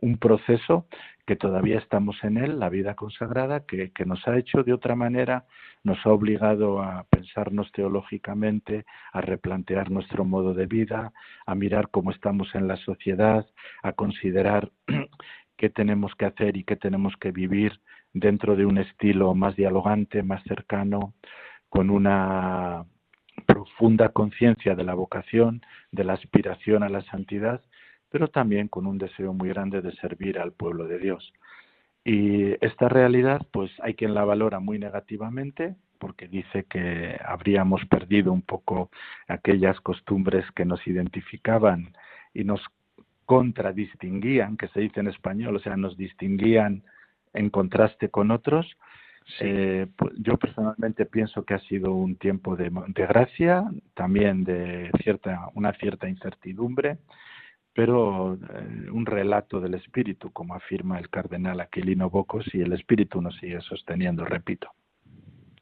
[0.00, 0.86] un proceso
[1.26, 4.94] que todavía estamos en él, la vida consagrada, que, que, nos ha hecho de otra
[4.94, 5.46] manera,
[5.82, 11.12] nos ha obligado a pensarnos teológicamente, a replantear nuestro modo de vida,
[11.46, 13.46] a mirar cómo estamos en la sociedad,
[13.82, 14.70] a considerar
[15.56, 17.80] qué tenemos que hacer y qué tenemos que vivir
[18.14, 21.12] dentro de un estilo más dialogante, más cercano,
[21.68, 22.86] con una
[23.46, 27.60] profunda conciencia de la vocación, de la aspiración a la santidad,
[28.08, 31.32] pero también con un deseo muy grande de servir al pueblo de Dios.
[32.04, 38.32] Y esta realidad, pues hay quien la valora muy negativamente, porque dice que habríamos perdido
[38.32, 38.90] un poco
[39.26, 41.96] aquellas costumbres que nos identificaban
[42.32, 42.60] y nos
[43.24, 46.84] contradistinguían, que se dice en español, o sea, nos distinguían
[47.34, 48.66] en contraste con otros.
[49.40, 55.48] Eh, pues, yo personalmente pienso que ha sido un tiempo de, gracia, también de cierta,
[55.54, 56.98] una cierta incertidumbre,
[57.72, 63.20] pero eh, un relato del espíritu, como afirma el cardenal Aquilino Bocos, y el espíritu
[63.20, 64.70] nos sigue sosteniendo, repito.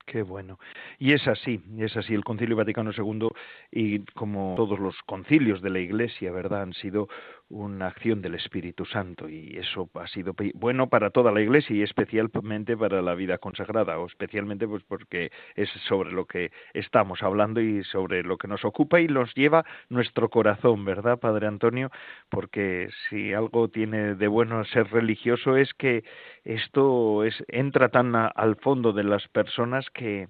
[0.07, 0.59] Qué bueno.
[0.99, 2.15] Y es así, es así.
[2.15, 3.29] El Concilio Vaticano II
[3.71, 6.63] y como todos los concilios de la Iglesia, ¿verdad?
[6.63, 7.09] Han sido
[7.53, 11.83] una acción del Espíritu Santo y eso ha sido bueno para toda la Iglesia y
[11.83, 17.61] especialmente para la vida consagrada o especialmente pues porque es sobre lo que estamos hablando
[17.61, 21.91] y sobre lo que nos ocupa y nos lleva nuestro corazón, ¿verdad, Padre Antonio?
[22.31, 26.05] Porque si algo tiene de bueno ser religioso es que
[26.45, 30.29] esto es entra tan al fondo de las personas que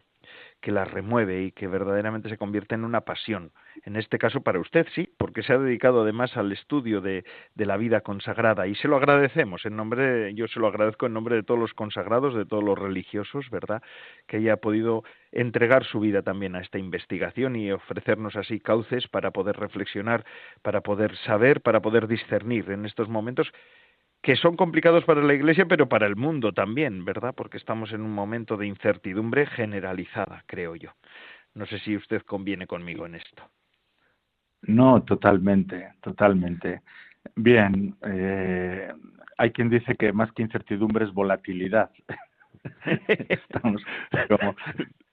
[0.63, 3.51] que la remueve y que verdaderamente se convierte en una pasión.
[3.85, 7.67] En este caso para usted sí, porque se ha dedicado además al estudio de, de
[7.67, 11.35] la vida consagrada y se lo agradecemos en nombre, yo se lo agradezco en nombre
[11.35, 13.83] de todos los consagrados, de todos los religiosos, ¿verdad?
[14.29, 19.33] Que haya podido entregar su vida también a esta investigación y ofrecernos así cauces para
[19.33, 20.25] poder reflexionar,
[20.63, 23.53] para poder saber, para poder discernir en estos momentos
[24.23, 27.35] que son complicados para la Iglesia, pero para el mundo también, ¿verdad?
[27.37, 30.91] Porque estamos en un momento de incertidumbre generalizada, creo yo.
[31.55, 33.43] No sé si usted conviene conmigo en esto.
[34.63, 36.83] No, totalmente, totalmente.
[37.35, 38.93] Bien, eh,
[39.37, 41.91] hay quien dice que más que incertidumbre es volatilidad.
[43.29, 43.83] Estamos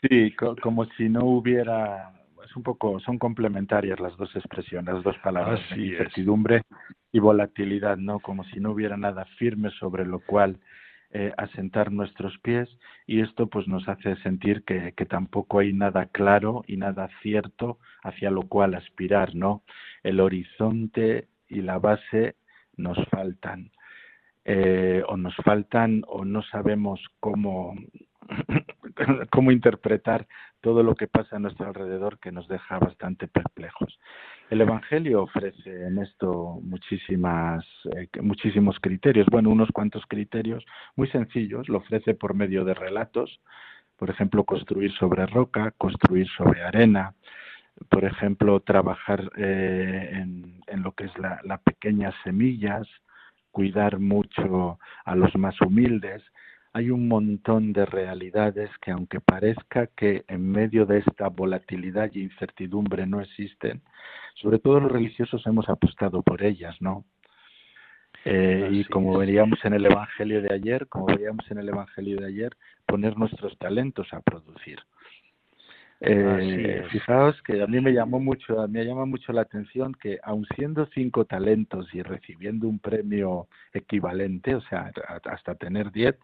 [0.07, 2.11] sí, como si no hubiera
[2.49, 6.63] es un poco, son complementarias las dos expresiones, las dos palabras, incertidumbre
[7.11, 8.19] y volatilidad, ¿no?
[8.19, 10.57] Como si no hubiera nada firme sobre lo cual
[11.11, 12.69] eh, asentar nuestros pies
[13.05, 17.79] y esto pues nos hace sentir que, que, tampoco hay nada claro y nada cierto
[18.03, 19.63] hacia lo cual aspirar, ¿no?
[20.03, 22.35] El horizonte y la base
[22.77, 23.71] nos faltan.
[24.45, 27.75] Eh, o nos faltan o no sabemos cómo
[29.31, 30.27] cómo interpretar
[30.61, 33.99] todo lo que pasa a nuestro alrededor que nos deja bastante perplejos.
[34.49, 41.69] El Evangelio ofrece en esto muchísimas, eh, muchísimos criterios, bueno, unos cuantos criterios muy sencillos,
[41.69, 43.39] lo ofrece por medio de relatos,
[43.95, 47.13] por ejemplo, construir sobre roca, construir sobre arena,
[47.89, 52.87] por ejemplo, trabajar eh, en, lo que es las la pequeñas semillas,
[53.51, 56.23] cuidar mucho a los más humildes.
[56.79, 62.21] Hay un montón de realidades que aunque parezca que en medio de esta volatilidad y
[62.21, 63.81] incertidumbre no existen,
[64.35, 67.03] sobre todo los religiosos hemos apostado por ellas, ¿no?
[68.23, 72.27] Eh, y como veríamos en el Evangelio de ayer, como veíamos en el Evangelio de
[72.27, 72.55] ayer,
[72.85, 74.79] poner nuestros talentos a producir.
[76.01, 80.47] Eh, fijaos que a mí me llamó mucho, me llama mucho la atención que aun
[80.55, 84.93] siendo cinco talentos y recibiendo un premio equivalente, o sea,
[85.25, 86.15] hasta tener diez,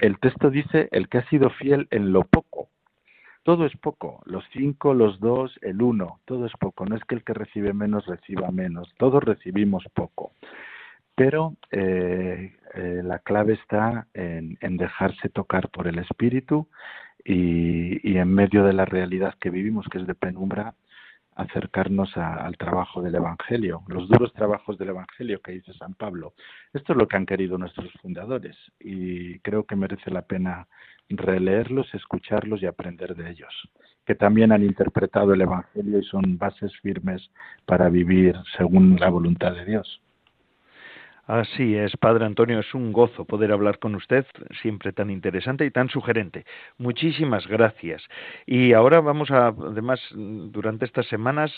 [0.00, 2.68] el texto dice el que ha sido fiel en lo poco.
[3.42, 6.84] Todo es poco, los cinco, los dos, el uno, todo es poco.
[6.84, 10.32] No es que el que recibe menos reciba menos, todos recibimos poco.
[11.14, 16.68] Pero eh, eh, la clave está en, dejarse tocar por el Espíritu
[17.24, 20.74] y, en medio de la realidad que vivimos, que es de penumbra,
[21.36, 26.34] acercarnos al trabajo del Evangelio, los duros trabajos del Evangelio que dice San Pablo.
[26.72, 30.66] Esto es lo que han querido nuestros fundadores y creo que merece la pena
[31.08, 33.52] releerlos, escucharlos y aprender de ellos,
[34.06, 37.30] que también han interpretado el Evangelio y son bases firmes
[37.66, 40.00] para vivir según la voluntad de Dios.
[41.26, 44.26] Así es, Padre Antonio, es un gozo poder hablar con usted,
[44.62, 46.44] siempre tan interesante y tan sugerente.
[46.78, 48.02] Muchísimas gracias.
[48.46, 51.52] Y ahora vamos a, además, durante estas semanas,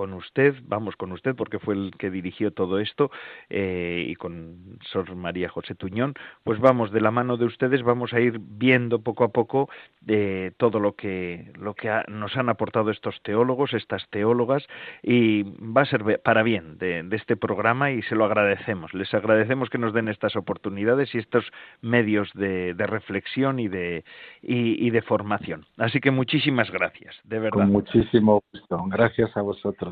[0.00, 3.10] con usted, vamos con usted porque fue el que dirigió todo esto
[3.50, 8.14] eh, y con Sor María José Tuñón, pues vamos de la mano de ustedes, vamos
[8.14, 9.68] a ir viendo poco a poco
[10.08, 14.66] eh, todo lo que lo que nos han aportado estos teólogos, estas teólogas
[15.02, 18.94] y va a ser para bien de, este programa y se lo agradecemos.
[18.94, 21.44] Les agradecemos que nos den estas oportunidades y estos
[21.82, 24.02] medios de, reflexión y de
[24.40, 25.66] y, y de formación.
[25.76, 27.64] Así que muchísimas gracias, de verdad.
[27.64, 28.82] Con muchísimo gusto.
[28.88, 29.89] Gracias a vosotros.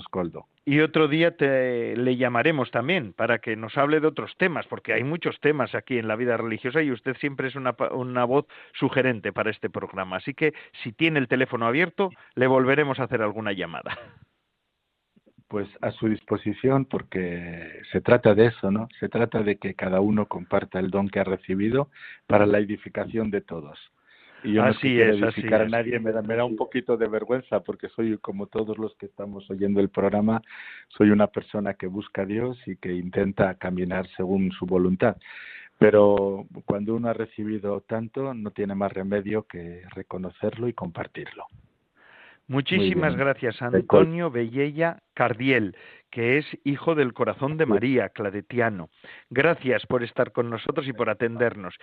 [0.64, 4.92] Y otro día te, le llamaremos también para que nos hable de otros temas, porque
[4.92, 8.46] hay muchos temas aquí en la vida religiosa y usted siempre es una, una voz
[8.74, 10.16] sugerente para este programa.
[10.16, 13.98] Así que si tiene el teléfono abierto, le volveremos a hacer alguna llamada.
[15.48, 18.88] Pues a su disposición, porque se trata de eso, ¿no?
[19.00, 21.88] Se trata de que cada uno comparta el don que ha recibido
[22.26, 23.78] para la edificación de todos.
[24.44, 27.08] Y yo así no quiero edificar a nadie, me da, me da un poquito de
[27.08, 30.42] vergüenza porque soy como todos los que estamos oyendo el programa,
[30.88, 35.16] soy una persona que busca a Dios y que intenta caminar según su voluntad.
[35.78, 41.46] Pero cuando uno ha recibido tanto, no tiene más remedio que reconocerlo y compartirlo.
[42.48, 45.76] Muchísimas gracias, Antonio Bellella Cardiel,
[46.10, 48.88] que es hijo del corazón de María, claretiano.
[49.28, 51.74] Gracias por estar con nosotros y por atendernos.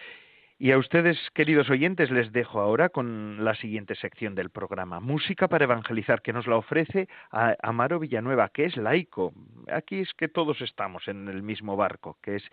[0.58, 5.49] Y a ustedes, queridos oyentes, les dejo ahora con la siguiente sección del programa, Música
[5.49, 9.34] para Evangelizar, que nos la ofrece a Amaro Villanueva, que es laico.
[9.70, 12.43] Aquí es que todos estamos en el mismo barco, que es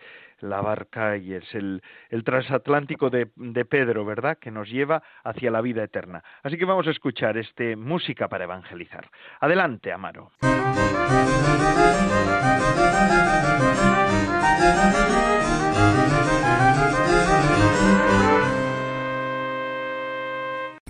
[0.41, 1.81] la barca y es el,
[2.25, 6.21] transatlántico de, de Pedro, ¿verdad?, que nos lleva hacia la vida eterna.
[6.43, 9.09] Así que vamos a escuchar este Música para Evangelizar.
[9.39, 10.31] Adelante, Amaro.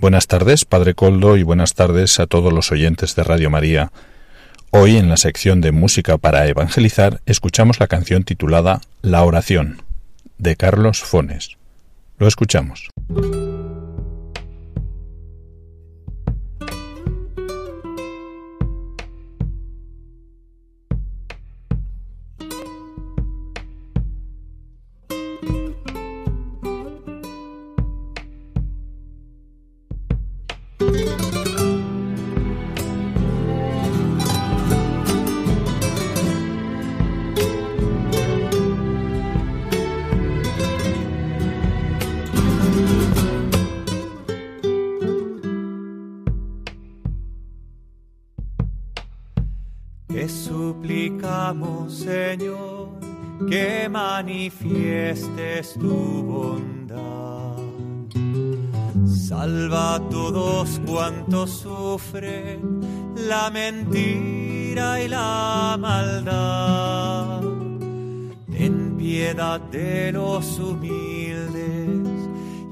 [0.04, 3.90] Buenas tardes, Padre Coldo, y buenas tardes a todos los oyentes de Radio María.
[4.68, 9.82] Hoy, en la sección de Música para Evangelizar, escuchamos la canción titulada La oración,
[10.36, 11.56] de Carlos Fones.
[12.18, 12.90] Lo escuchamos.
[54.14, 55.96] Manifiestes tu
[56.30, 57.58] bondad.
[59.28, 62.58] Salva a todos cuantos sufren
[63.16, 67.40] la mentira y la maldad.
[68.56, 72.18] Ten piedad de los humildes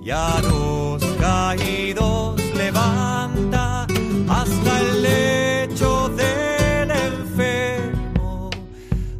[0.04, 3.86] y a los caídos levanta
[4.28, 8.50] hasta el lecho del enfermo.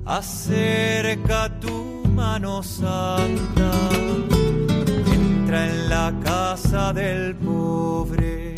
[0.04, 3.72] Acerca tu mano santa,
[5.12, 8.54] entra en la casa del pobre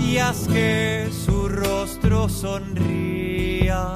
[0.00, 3.92] y haz que su rostro sonría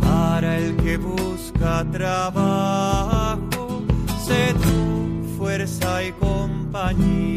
[0.00, 3.82] para el que busca trabajo,
[4.26, 7.32] sé tu fuerza y compañía.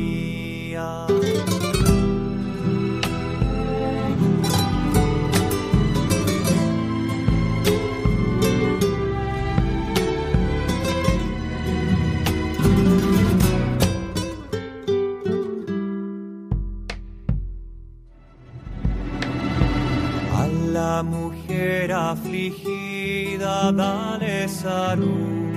[22.46, 25.54] Afligida, dale salud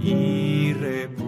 [0.00, 1.24] y reposo.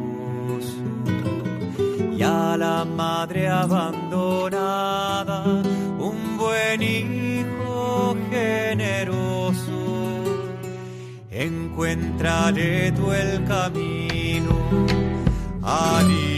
[2.17, 4.83] Y a la madre abandonada,
[5.99, 10.25] un buen hijo generoso.
[11.31, 14.57] Encuéntrale tú el camino
[15.63, 16.36] al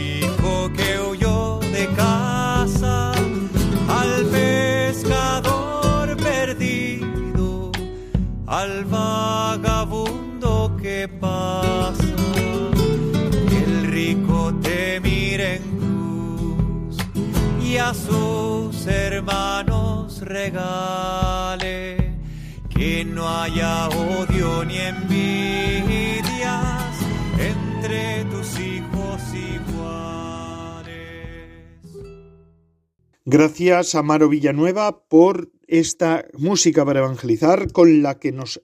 [17.93, 22.13] sus hermanos regale
[22.69, 25.89] que no haya odio ni envidias
[27.37, 30.49] entre tus hijos iguales.
[33.25, 38.61] Gracias, Amaro Villanueva, por esta música para evangelizar con la que nos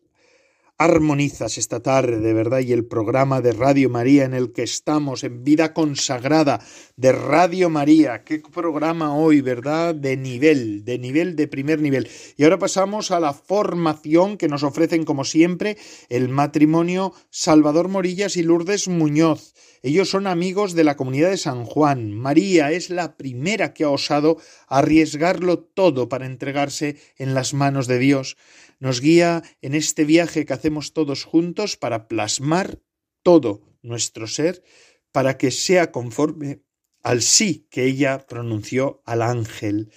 [0.78, 5.24] armonizas esta tarde, de verdad, y el programa de Radio María en el que estamos,
[5.24, 6.60] en vida consagrada
[6.98, 8.24] de Radio María.
[8.24, 9.96] Qué programa hoy, ¿verdad?
[9.96, 12.10] De nivel, de nivel, de primer nivel.
[12.36, 15.78] Y ahora pasamos a la formación que nos ofrecen, como siempre,
[16.10, 19.54] el matrimonio Salvador Morillas y Lourdes Muñoz.
[19.82, 22.12] Ellos son amigos de la comunidad de San Juan.
[22.12, 28.00] María es la primera que ha osado arriesgarlo todo para entregarse en las manos de
[28.00, 28.36] Dios.
[28.80, 32.82] Nos guía en este viaje que hacemos todos juntos para plasmar
[33.24, 34.64] todo nuestro ser
[35.12, 36.62] para que sea conforme
[37.02, 39.92] al sí que ella pronunció al ángel.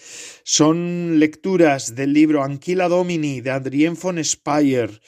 [0.45, 5.01] Son lecturas del libro Anquila Domini de Adrien von Speyer,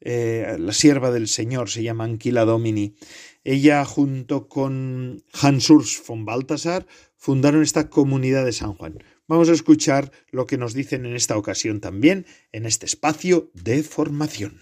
[0.00, 2.94] eh, la sierva del Señor se llama Anquila Domini.
[3.42, 8.98] Ella junto con Hans Urs von Balthasar fundaron esta comunidad de San Juan.
[9.28, 13.82] Vamos a escuchar lo que nos dicen en esta ocasión también en este espacio de
[13.82, 14.60] formación.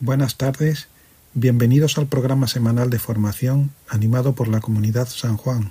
[0.00, 0.88] Buenas tardes,
[1.34, 5.70] bienvenidos al programa semanal de formación animado por la comunidad San Juan,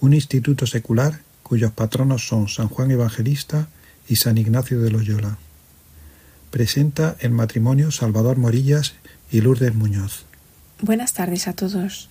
[0.00, 3.68] un instituto secular cuyos patronos son San Juan Evangelista
[4.08, 5.38] y San Ignacio de Loyola.
[6.50, 8.94] Presenta el matrimonio Salvador Morillas
[9.30, 10.24] y Lourdes Muñoz.
[10.82, 12.10] Buenas tardes a todos.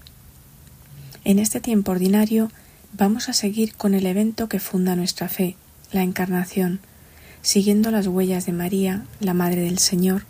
[1.25, 2.49] En este tiempo ordinario
[2.97, 5.55] vamos a seguir con el evento que funda nuestra fe,
[5.91, 6.79] la Encarnación,
[7.41, 10.23] siguiendo las huellas de María, la Madre del Señor,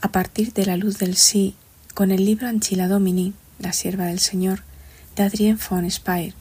[0.00, 1.54] a partir de la luz del sí,
[1.94, 4.60] con el libro Anchila Domini, la sierva del Señor,
[5.16, 6.34] de Adrien von Speyer.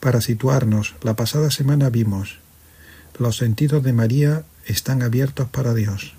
[0.00, 2.38] Para situarnos, la pasada semana vimos
[3.18, 6.14] los sentidos de María están abiertos para Dios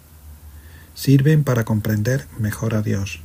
[0.94, 3.20] sirven para comprender mejor a Dios,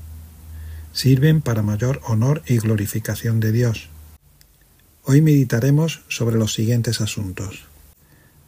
[0.93, 3.89] sirven para mayor honor y glorificación de Dios.
[5.11, 7.65] Hoy meditaremos sobre los siguientes asuntos.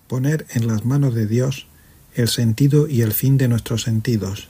[0.08, 1.66] Poner en las manos de Dios
[2.14, 4.48] el sentido y el fin de nuestros sentidos.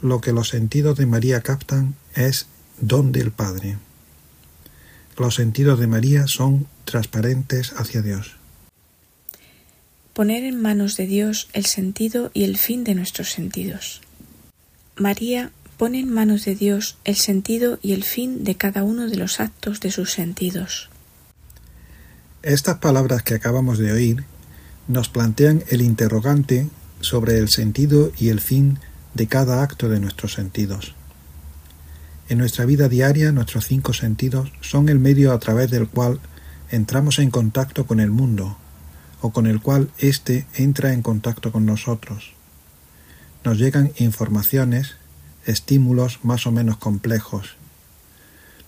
[0.00, 2.46] Lo que los sentidos de María captan es
[2.80, 3.76] don del Padre.
[5.18, 8.36] Los sentidos de María son transparentes hacia Dios
[10.16, 14.00] poner en manos de Dios el sentido y el fin de nuestros sentidos.
[14.96, 19.16] María pone en manos de Dios el sentido y el fin de cada uno de
[19.16, 20.90] los actos de sus sentidos.
[22.42, 24.24] Estas palabras que acabamos de oír
[24.88, 26.68] nos plantean el interrogante
[27.00, 28.78] sobre el sentido y el fin
[29.14, 30.94] de cada acto de nuestros sentidos.
[32.28, 36.20] En nuestra vida diaria nuestros cinco sentidos son el medio a través del cual
[36.70, 38.56] entramos en contacto con el mundo,
[39.20, 42.32] o con el cual éste entra en contacto con nosotros.
[43.44, 44.96] Nos llegan informaciones,
[45.46, 47.56] estímulos más o menos complejos.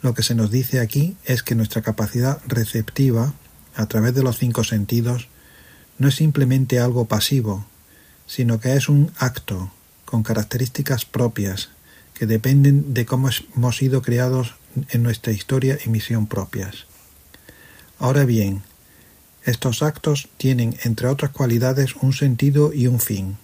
[0.01, 3.35] Lo que se nos dice aquí es que nuestra capacidad receptiva,
[3.75, 5.29] a través de los cinco sentidos,
[5.99, 7.67] no es simplemente algo pasivo,
[8.27, 9.71] sino que es un acto
[10.05, 11.71] con características propias
[12.15, 14.55] que dependen de cómo hemos sido creados
[14.91, 16.87] en nuestra historia y misión propias.
[17.99, 18.63] Ahora bien,
[19.45, 23.39] estos actos tienen, entre otras cualidades, un sentido y un fin.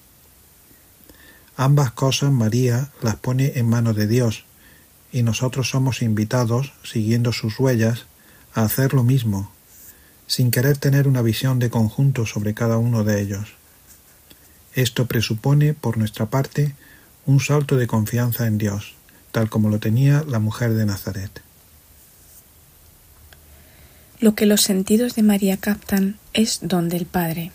[1.57, 4.45] Ambas cosas María las pone en manos de Dios,
[5.13, 8.07] y nosotros somos invitados, siguiendo sus huellas,
[8.55, 9.53] a hacer lo mismo,
[10.27, 13.55] sin querer tener una visión de conjunto sobre cada uno de ellos.
[14.75, 16.75] Esto presupone, por nuestra parte,
[17.27, 18.95] un salto de confianza en Dios,
[19.31, 21.43] tal como lo tenía la mujer de Nazaret.
[24.19, 27.53] Lo que los sentidos de María captan es don del Padre.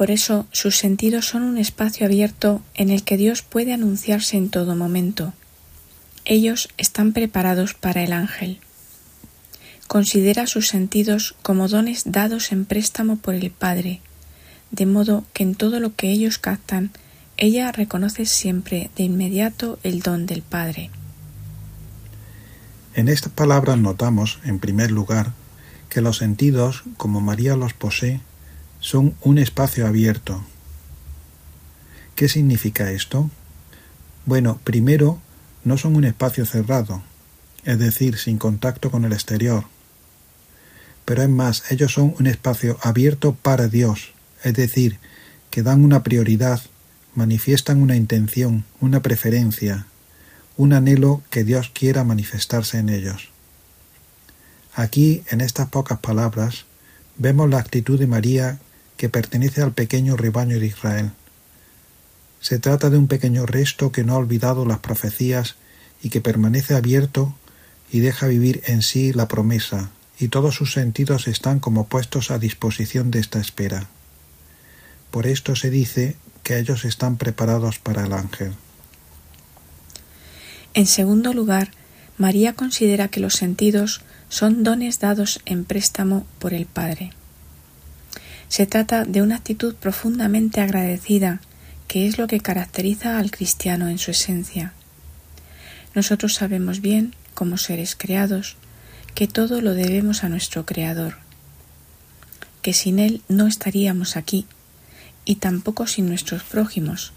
[0.00, 4.48] Por eso sus sentidos son un espacio abierto en el que Dios puede anunciarse en
[4.48, 5.34] todo momento.
[6.24, 8.60] Ellos están preparados para el ángel.
[9.88, 14.00] Considera sus sentidos como dones dados en préstamo por el Padre,
[14.70, 16.92] de modo que en todo lo que ellos captan,
[17.36, 20.88] ella reconoce siempre de inmediato el don del Padre.
[22.94, 25.34] En estas palabras notamos, en primer lugar,
[25.90, 28.22] que los sentidos, como María los posee,
[28.80, 30.42] son un espacio abierto.
[32.16, 33.30] ¿Qué significa esto?
[34.26, 35.20] Bueno, primero,
[35.64, 37.02] no son un espacio cerrado,
[37.64, 39.64] es decir, sin contacto con el exterior.
[41.04, 44.12] Pero es más, ellos son un espacio abierto para Dios,
[44.42, 44.98] es decir,
[45.50, 46.60] que dan una prioridad,
[47.14, 49.86] manifiestan una intención, una preferencia,
[50.56, 53.30] un anhelo que Dios quiera manifestarse en ellos.
[54.74, 56.64] Aquí, en estas pocas palabras,
[57.16, 58.58] vemos la actitud de María
[59.00, 61.12] que pertenece al pequeño rebaño de Israel.
[62.38, 65.54] Se trata de un pequeño resto que no ha olvidado las profecías
[66.02, 67.34] y que permanece abierto
[67.90, 69.88] y deja vivir en sí la promesa,
[70.18, 73.88] y todos sus sentidos están como puestos a disposición de esta espera.
[75.10, 78.52] Por esto se dice que ellos están preparados para el ángel.
[80.74, 81.70] En segundo lugar,
[82.18, 87.14] María considera que los sentidos son dones dados en préstamo por el Padre.
[88.50, 91.40] Se trata de una actitud profundamente agradecida,
[91.86, 94.72] que es lo que caracteriza al cristiano en su esencia.
[95.94, 98.56] Nosotros sabemos bien, como seres creados,
[99.14, 101.18] que todo lo debemos a nuestro Creador,
[102.60, 104.46] que sin Él no estaríamos aquí,
[105.24, 107.12] y tampoco sin nuestros prójimos,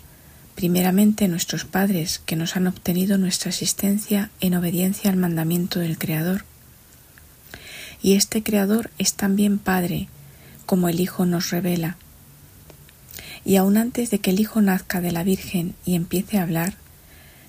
[0.53, 6.45] primeramente nuestros padres que nos han obtenido nuestra existencia en obediencia al mandamiento del Creador.
[8.03, 10.09] Y este Creador es también Padre,
[10.65, 11.97] como el Hijo nos revela.
[13.45, 16.75] Y aun antes de que el Hijo nazca de la Virgen y empiece a hablar,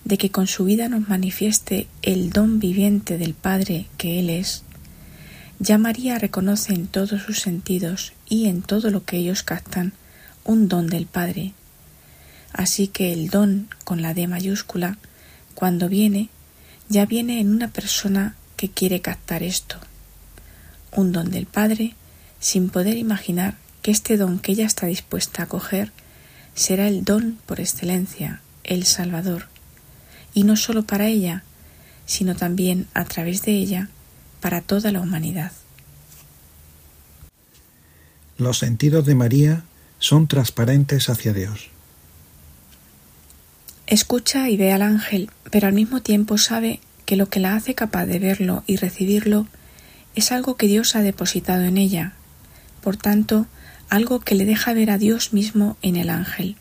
[0.05, 4.65] de que con su vida nos manifieste el don viviente del Padre que Él es,
[5.59, 9.93] ya María reconoce en todos sus sentidos y en todo lo que ellos captan
[10.45, 11.55] un don del Padre.
[12.53, 14.99] Así que el don con la D mayúscula,
[15.55, 16.29] cuando viene,
[16.89, 19.77] ya viene en una persona que quiere captar esto.
[20.93, 21.95] Un don del Padre,
[22.45, 25.93] sin poder imaginar que este don que ella está dispuesta a coger
[26.55, 29.47] será el don por excelencia, el Salvador,
[30.35, 31.43] y no sólo para ella,
[32.05, 33.89] sino también a través de ella
[34.43, 35.53] para toda la humanidad.
[38.37, 39.63] Los sentidos de María
[39.99, 41.71] son transparentes hacia Dios.
[43.87, 47.75] Escucha y ve al ángel, pero al mismo tiempo sabe que lo que la hace
[47.75, 49.47] capaz de verlo y recibirlo
[50.15, 52.13] es algo que Dios ha depositado en ella,
[52.85, 53.47] por tanto,
[53.89, 56.57] algo que le deja ver a Dios mismo en el ángel.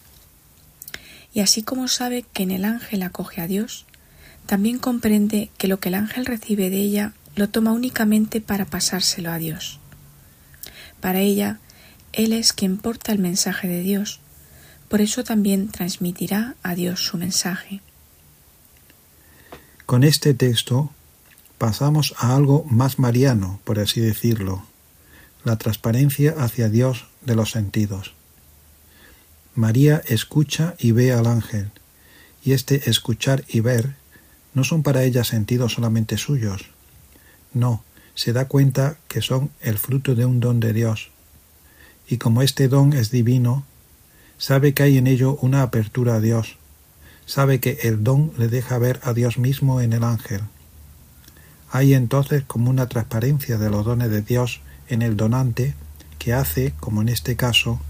[1.34, 3.86] Y así como sabe que en el ángel acoge a Dios,
[4.45, 9.32] también comprende que lo que el ángel recibe de ella lo toma únicamente para pasárselo
[9.32, 9.82] a Dios.
[11.01, 11.59] Para ella,
[12.13, 14.21] él es quien porta el mensaje de Dios,
[14.88, 17.82] por eso también transmitirá a Dios su mensaje.
[19.86, 20.89] Con este texto
[21.57, 24.65] pasamos a algo más mariano, por así decirlo,
[25.44, 28.14] la transparencia hacia Dios de los sentidos.
[29.56, 31.72] María escucha y ve al ángel,
[32.44, 33.96] y este escuchar y ver
[34.54, 36.70] no son para ella sentidos solamente suyos.
[37.54, 37.84] No,
[38.16, 41.12] se da cuenta que son el fruto de un don de Dios,
[42.08, 43.66] y como este don es divino,
[44.38, 46.58] sabe que hay en ello una apertura a Dios,
[47.26, 50.41] sabe que el don le deja ver a Dios mismo en el ángel.
[51.72, 54.62] Hay entonces como una transparencia de los dones de Dios
[54.94, 55.76] en el donante
[56.20, 57.82] que hace, como en este caso,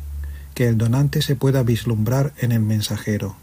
[0.55, 3.35] que el donante se pueda vislumbrar en el mensajero.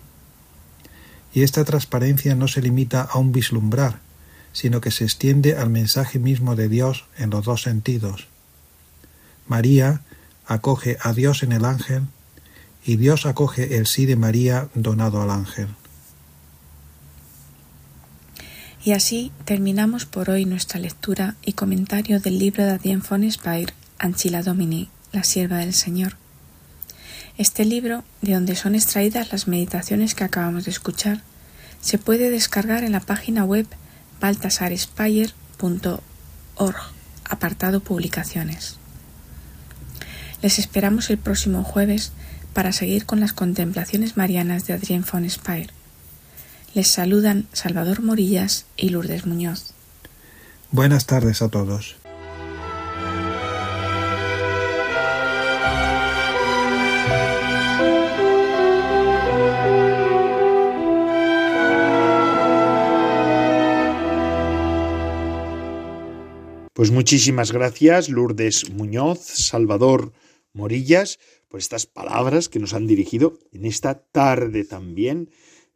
[1.33, 4.01] Y esta transparencia no se limita a un vislumbrar,
[4.53, 8.27] sino que se extiende al mensaje mismo de Dios en los dos sentidos.
[9.47, 10.03] María
[10.47, 12.05] acoge a Dios en el ángel
[12.85, 15.69] y Dios acoge el sí de María donado al ángel.
[18.83, 23.75] Y así terminamos por hoy nuestra lectura y comentario del libro de Adrien von Speyer,
[23.99, 26.17] Anchila Domini, la sierva del Señor.
[27.37, 31.23] Este libro, de donde son extraídas las meditaciones que acabamos de escuchar,
[31.81, 33.67] se puede descargar en la página web
[34.21, 36.01] baltasarespayer.org
[37.29, 38.77] apartado Publicaciones.
[40.43, 42.13] Les esperamos el próximo jueves
[42.55, 45.71] para seguir con las contemplaciones marianas de Adrien von Speyer.
[46.73, 49.75] Les saludan Salvador Morillas y Lourdes Muñoz.
[50.71, 51.97] Buenas tardes a todos.
[66.73, 70.13] Pues muchísimas gracias, Lourdes Muñoz, Salvador
[70.53, 71.19] Morillas,
[71.49, 75.31] por estas palabras que nos han dirigido en esta tarde también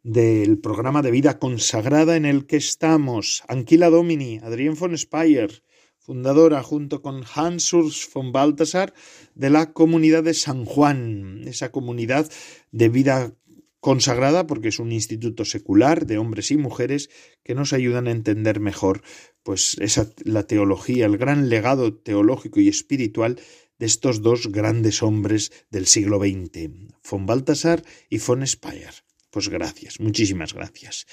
[0.05, 3.41] del programa de vida consagrada en el que estamos.
[3.47, 5.63] Anquila Domini, Adrián von Speyer,
[5.97, 8.93] fundadora junto con Hans Urs von Balthasar
[9.33, 12.31] de la comunidad de San Juan, esa comunidad
[12.71, 13.33] de vida
[13.79, 17.09] consagrada porque es un instituto secular de hombres y mujeres
[17.43, 19.01] que nos ayudan a entender mejor
[19.41, 23.39] pues esa la teología, el gran legado teológico y espiritual
[23.79, 26.69] de estos dos grandes hombres del siglo XX,
[27.09, 29.04] von Balthasar y von Speyer.
[29.35, 31.05] Pues gracias, muchísimas gracias.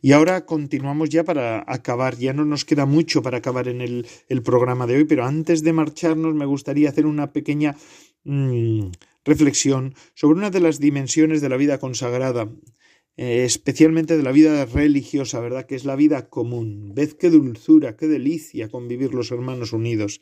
[0.00, 4.42] Y ahora continuamos ya para acabar, ya no nos queda mucho para acabar en el,
[4.44, 7.74] programa de hoy, pero antes de marcharnos me gustaría hacer una pequeña
[8.22, 8.92] mmm,
[9.24, 12.48] reflexión sobre una de las dimensiones de la vida consagrada,
[13.16, 15.66] eh, especialmente de la vida religiosa, ¿verdad?
[15.66, 16.92] Que es la vida común.
[16.94, 20.20] Ved qué dulzura, qué delicia convivir los hermanos unidos.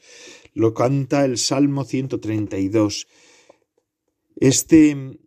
[0.55, 3.07] Lo canta el Salmo 132.
[4.37, 5.19] Este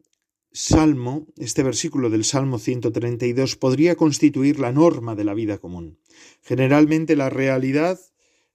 [0.56, 6.00] salmo, este versículo del Salmo 132 podría constituir la norma de la vida común.
[6.42, 8.00] Generalmente la realidad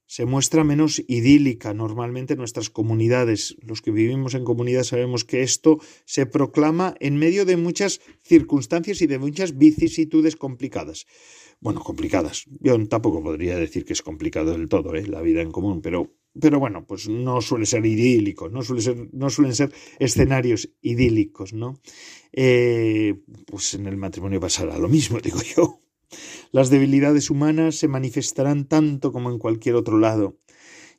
[0.07, 3.55] se muestra menos idílica normalmente en nuestras comunidades.
[3.61, 9.01] Los que vivimos en comunidad sabemos que esto se proclama en medio de muchas circunstancias
[9.03, 11.05] y de muchas vicisitudes complicadas.
[11.59, 12.45] Bueno, complicadas.
[12.59, 15.05] Yo tampoco podría decir que es complicado del todo, ¿eh?
[15.05, 19.09] la vida en común, pero, pero bueno, pues no suele ser idílico, no, suele ser,
[19.13, 21.79] no suelen ser escenarios idílicos, ¿no?
[22.31, 23.15] Eh,
[23.45, 25.81] pues en el matrimonio pasará lo mismo, digo yo.
[26.51, 30.37] Las debilidades humanas se manifestarán tanto como en cualquier otro lado,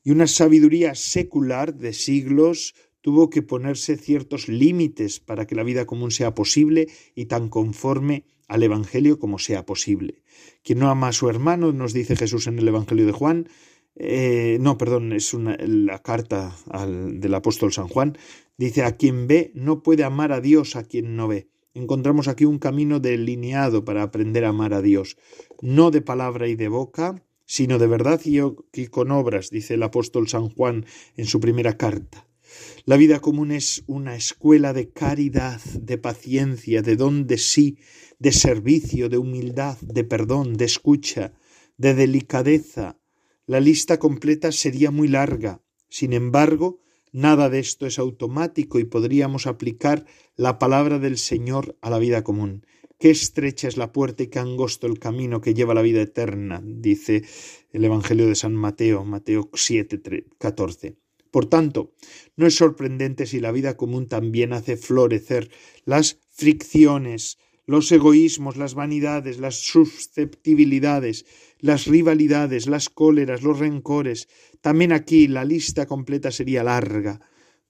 [0.04, 5.86] y una sabiduría secular de siglos tuvo que ponerse ciertos límites para que la vida
[5.86, 10.22] común sea posible y tan conforme al Evangelio como sea posible.
[10.62, 13.48] Quien no ama a su hermano, nos dice Jesús en el Evangelio de Juan,
[13.96, 18.16] eh, no, perdón, es una, la carta al, del apóstol San Juan,
[18.56, 21.48] dice, a quien ve no puede amar a Dios a quien no ve.
[21.74, 25.16] Encontramos aquí un camino delineado para aprender a amar a Dios,
[25.60, 30.28] no de palabra y de boca, sino de verdad y con obras, dice el apóstol
[30.28, 30.86] San Juan
[31.16, 32.26] en su primera carta.
[32.84, 37.78] La vida común es una escuela de caridad, de paciencia, de don de sí,
[38.18, 41.32] de servicio, de humildad, de perdón, de escucha,
[41.76, 42.98] de delicadeza.
[43.46, 45.62] La lista completa sería muy larga.
[45.88, 46.82] Sin embargo,
[47.14, 52.24] Nada de esto es automático y podríamos aplicar la palabra del Señor a la vida
[52.24, 52.64] común.
[52.98, 56.00] Qué estrecha es la puerta y qué angosto el camino que lleva a la vida
[56.00, 57.22] eterna, dice
[57.70, 60.00] el Evangelio de San Mateo, Mateo 7,
[60.38, 60.96] 14.
[61.30, 61.92] Por tanto,
[62.36, 65.50] no es sorprendente si la vida común también hace florecer
[65.84, 67.36] las fricciones,
[67.72, 71.24] los egoísmos, las vanidades, las susceptibilidades,
[71.58, 74.28] las rivalidades, las cóleras, los rencores.
[74.60, 77.18] También aquí la lista completa sería larga.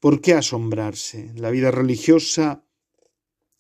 [0.01, 1.31] ¿Por qué asombrarse?
[1.37, 2.65] La vida religiosa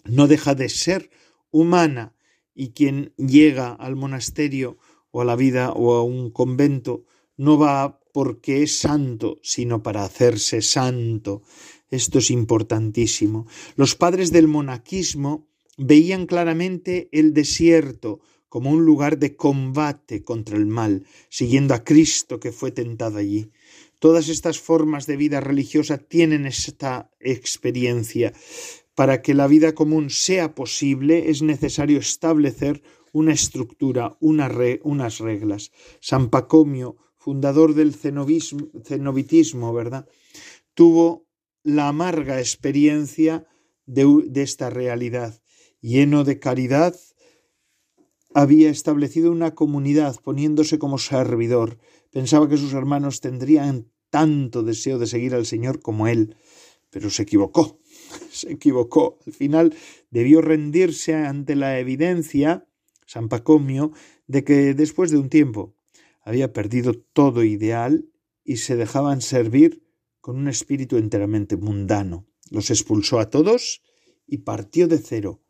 [0.04, 1.10] no deja de ser
[1.52, 2.16] humana
[2.56, 4.78] y quien llega al monasterio
[5.12, 7.04] o a la vida o a un convento
[7.36, 11.42] no va porque es santo, sino para hacerse santo.
[11.88, 13.46] Esto es importantísimo.
[13.76, 20.66] Los padres del monaquismo veían claramente el desierto como un lugar de combate contra el
[20.66, 23.50] mal, siguiendo a Cristo que fue tentado allí.
[23.98, 28.34] Todas estas formas de vida religiosa tienen esta experiencia.
[28.94, 35.18] Para que la vida común sea posible es necesario establecer una estructura, una re, unas
[35.18, 35.70] reglas.
[36.00, 40.06] San Pacomio, fundador del cenobitismo, ¿verdad?
[40.74, 41.26] Tuvo
[41.62, 43.46] la amarga experiencia
[43.86, 45.41] de, de esta realidad
[45.82, 46.96] lleno de caridad,
[48.34, 51.78] había establecido una comunidad poniéndose como servidor.
[52.10, 56.36] Pensaba que sus hermanos tendrían tanto deseo de seguir al Señor como él,
[56.90, 57.80] pero se equivocó,
[58.30, 59.18] se equivocó.
[59.26, 59.74] Al final
[60.10, 62.66] debió rendirse ante la evidencia,
[63.06, 63.92] San Pacomio,
[64.26, 65.74] de que después de un tiempo
[66.22, 68.08] había perdido todo ideal
[68.44, 69.82] y se dejaban servir
[70.20, 72.26] con un espíritu enteramente mundano.
[72.50, 73.82] Los expulsó a todos
[74.26, 75.41] y partió de cero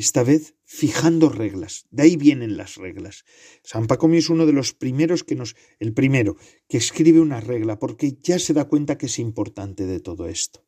[0.00, 1.86] esta vez fijando reglas.
[1.90, 3.24] De ahí vienen las reglas.
[3.62, 6.36] San Pacomio es uno de los primeros que nos, el primero,
[6.68, 10.64] que escribe una regla, porque ya se da cuenta que es importante de todo esto.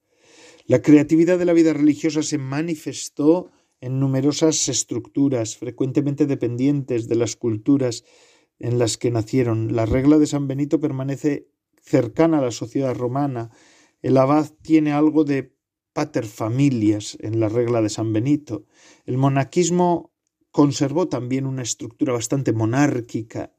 [0.67, 7.35] La creatividad de la vida religiosa se manifestó en numerosas estructuras, frecuentemente dependientes de las
[7.35, 8.05] culturas
[8.59, 9.75] en las que nacieron.
[9.75, 11.49] La regla de San Benito permanece
[11.81, 13.51] cercana a la sociedad romana.
[14.03, 15.57] El abad tiene algo de
[15.93, 18.67] paterfamilias en la regla de San Benito.
[19.05, 20.13] El monaquismo
[20.51, 23.53] conservó también una estructura bastante monárquica,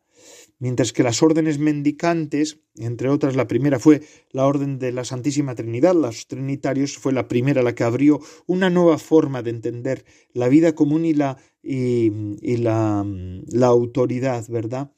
[0.59, 5.55] mientras que las órdenes mendicantes, entre otras la primera fue la orden de la Santísima
[5.55, 10.47] Trinidad, los trinitarios fue la primera la que abrió una nueva forma de entender la
[10.47, 13.05] vida común y la, y, la,
[13.47, 14.91] la autoridad, ¿verdad?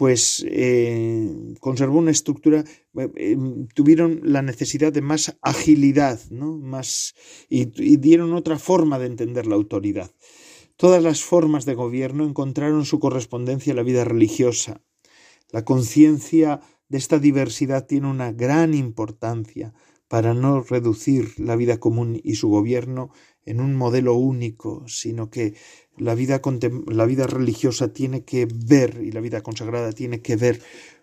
[0.00, 1.28] Pues eh,
[1.60, 2.64] conservó una estructura,
[2.96, 3.36] eh, eh,
[3.74, 6.56] tuvieron la necesidad de más agilidad, ¿no?
[6.56, 7.14] más,
[7.50, 10.10] y, dieron otra forma de entender la autoridad.
[10.76, 14.80] Todas las formas de gobierno encontraron su correspondencia en la vida religiosa.
[15.50, 19.74] La conciencia de esta diversidad tiene una gran importancia
[20.08, 23.10] para no reducir la vida común y su gobierno
[23.44, 25.54] en un modelo único, sino que
[25.96, 26.40] la vida,
[26.86, 30.60] la vida religiosa tiene que ver y la vida consagrada tiene que ver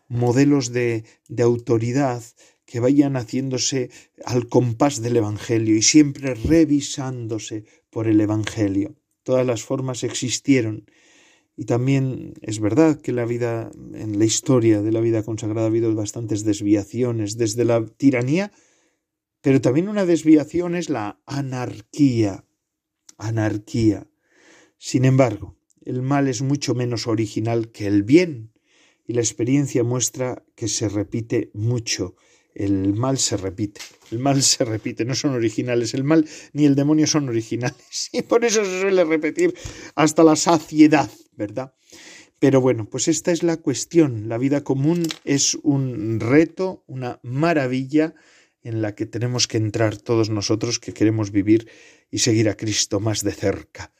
[0.08, 2.24] modelos de, de autoridad
[2.66, 3.90] que vayan haciéndose
[4.26, 8.96] al compás del Evangelio y siempre revisándose por el Evangelio.
[9.24, 10.86] Todas las formas existieron
[11.60, 15.70] y también es verdad que la vida, en la historia de la vida consagrada ha
[15.70, 18.52] habido bastantes desviaciones, desde la tiranía,
[19.42, 22.46] pero también una desviación es la anarquía.
[23.18, 24.08] Anarquía.
[24.78, 28.52] Sin embargo, el mal es mucho menos original que el bien,
[29.08, 32.16] y la experiencia muestra que se repite mucho.
[32.54, 33.82] El mal se repite,
[34.12, 38.24] el mal se repite, no son originales, el mal ni el demonio son originales, y
[38.24, 39.54] por eso se suele repetir
[39.96, 41.74] hasta la saciedad, ¿verdad?
[42.40, 44.28] Pero bueno, pues esta es la cuestión.
[44.30, 48.14] La vida común es un reto, una maravilla
[48.68, 51.70] en la que tenemos que entrar todos nosotros que queremos vivir
[52.12, 53.94] y seguir a Cristo más de cerca.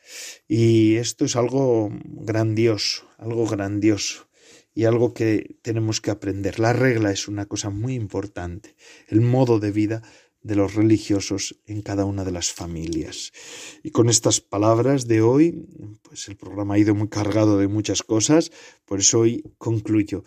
[0.46, 4.28] Y esto es algo grandioso, algo grandioso
[4.76, 6.60] y algo que tenemos que aprender.
[6.60, 8.76] La regla es una cosa muy importante,
[9.08, 10.02] el modo de vida
[10.44, 13.32] de los religiosos en cada una de las familias.
[13.84, 15.68] Y con estas palabras de hoy,
[16.02, 18.52] pues el programa ha ido muy cargado de muchas cosas,
[18.86, 20.24] por eso hoy concluyo.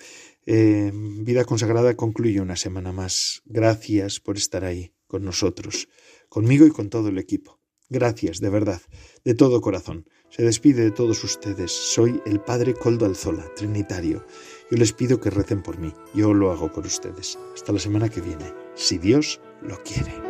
[0.46, 3.42] Eh, vida consagrada concluye una semana más.
[3.44, 5.88] Gracias por estar ahí con nosotros,
[6.28, 7.60] conmigo y con todo el equipo.
[7.88, 8.80] Gracias, de verdad,
[9.24, 10.06] de todo corazón.
[10.30, 11.72] Se despide de todos ustedes.
[11.72, 14.24] Soy el Padre Coldo Alzola, Trinitario.
[14.70, 15.92] Yo les pido que recen por mí.
[16.14, 17.36] Yo lo hago por ustedes.
[17.52, 20.29] Hasta la semana que viene, si Dios lo quiere.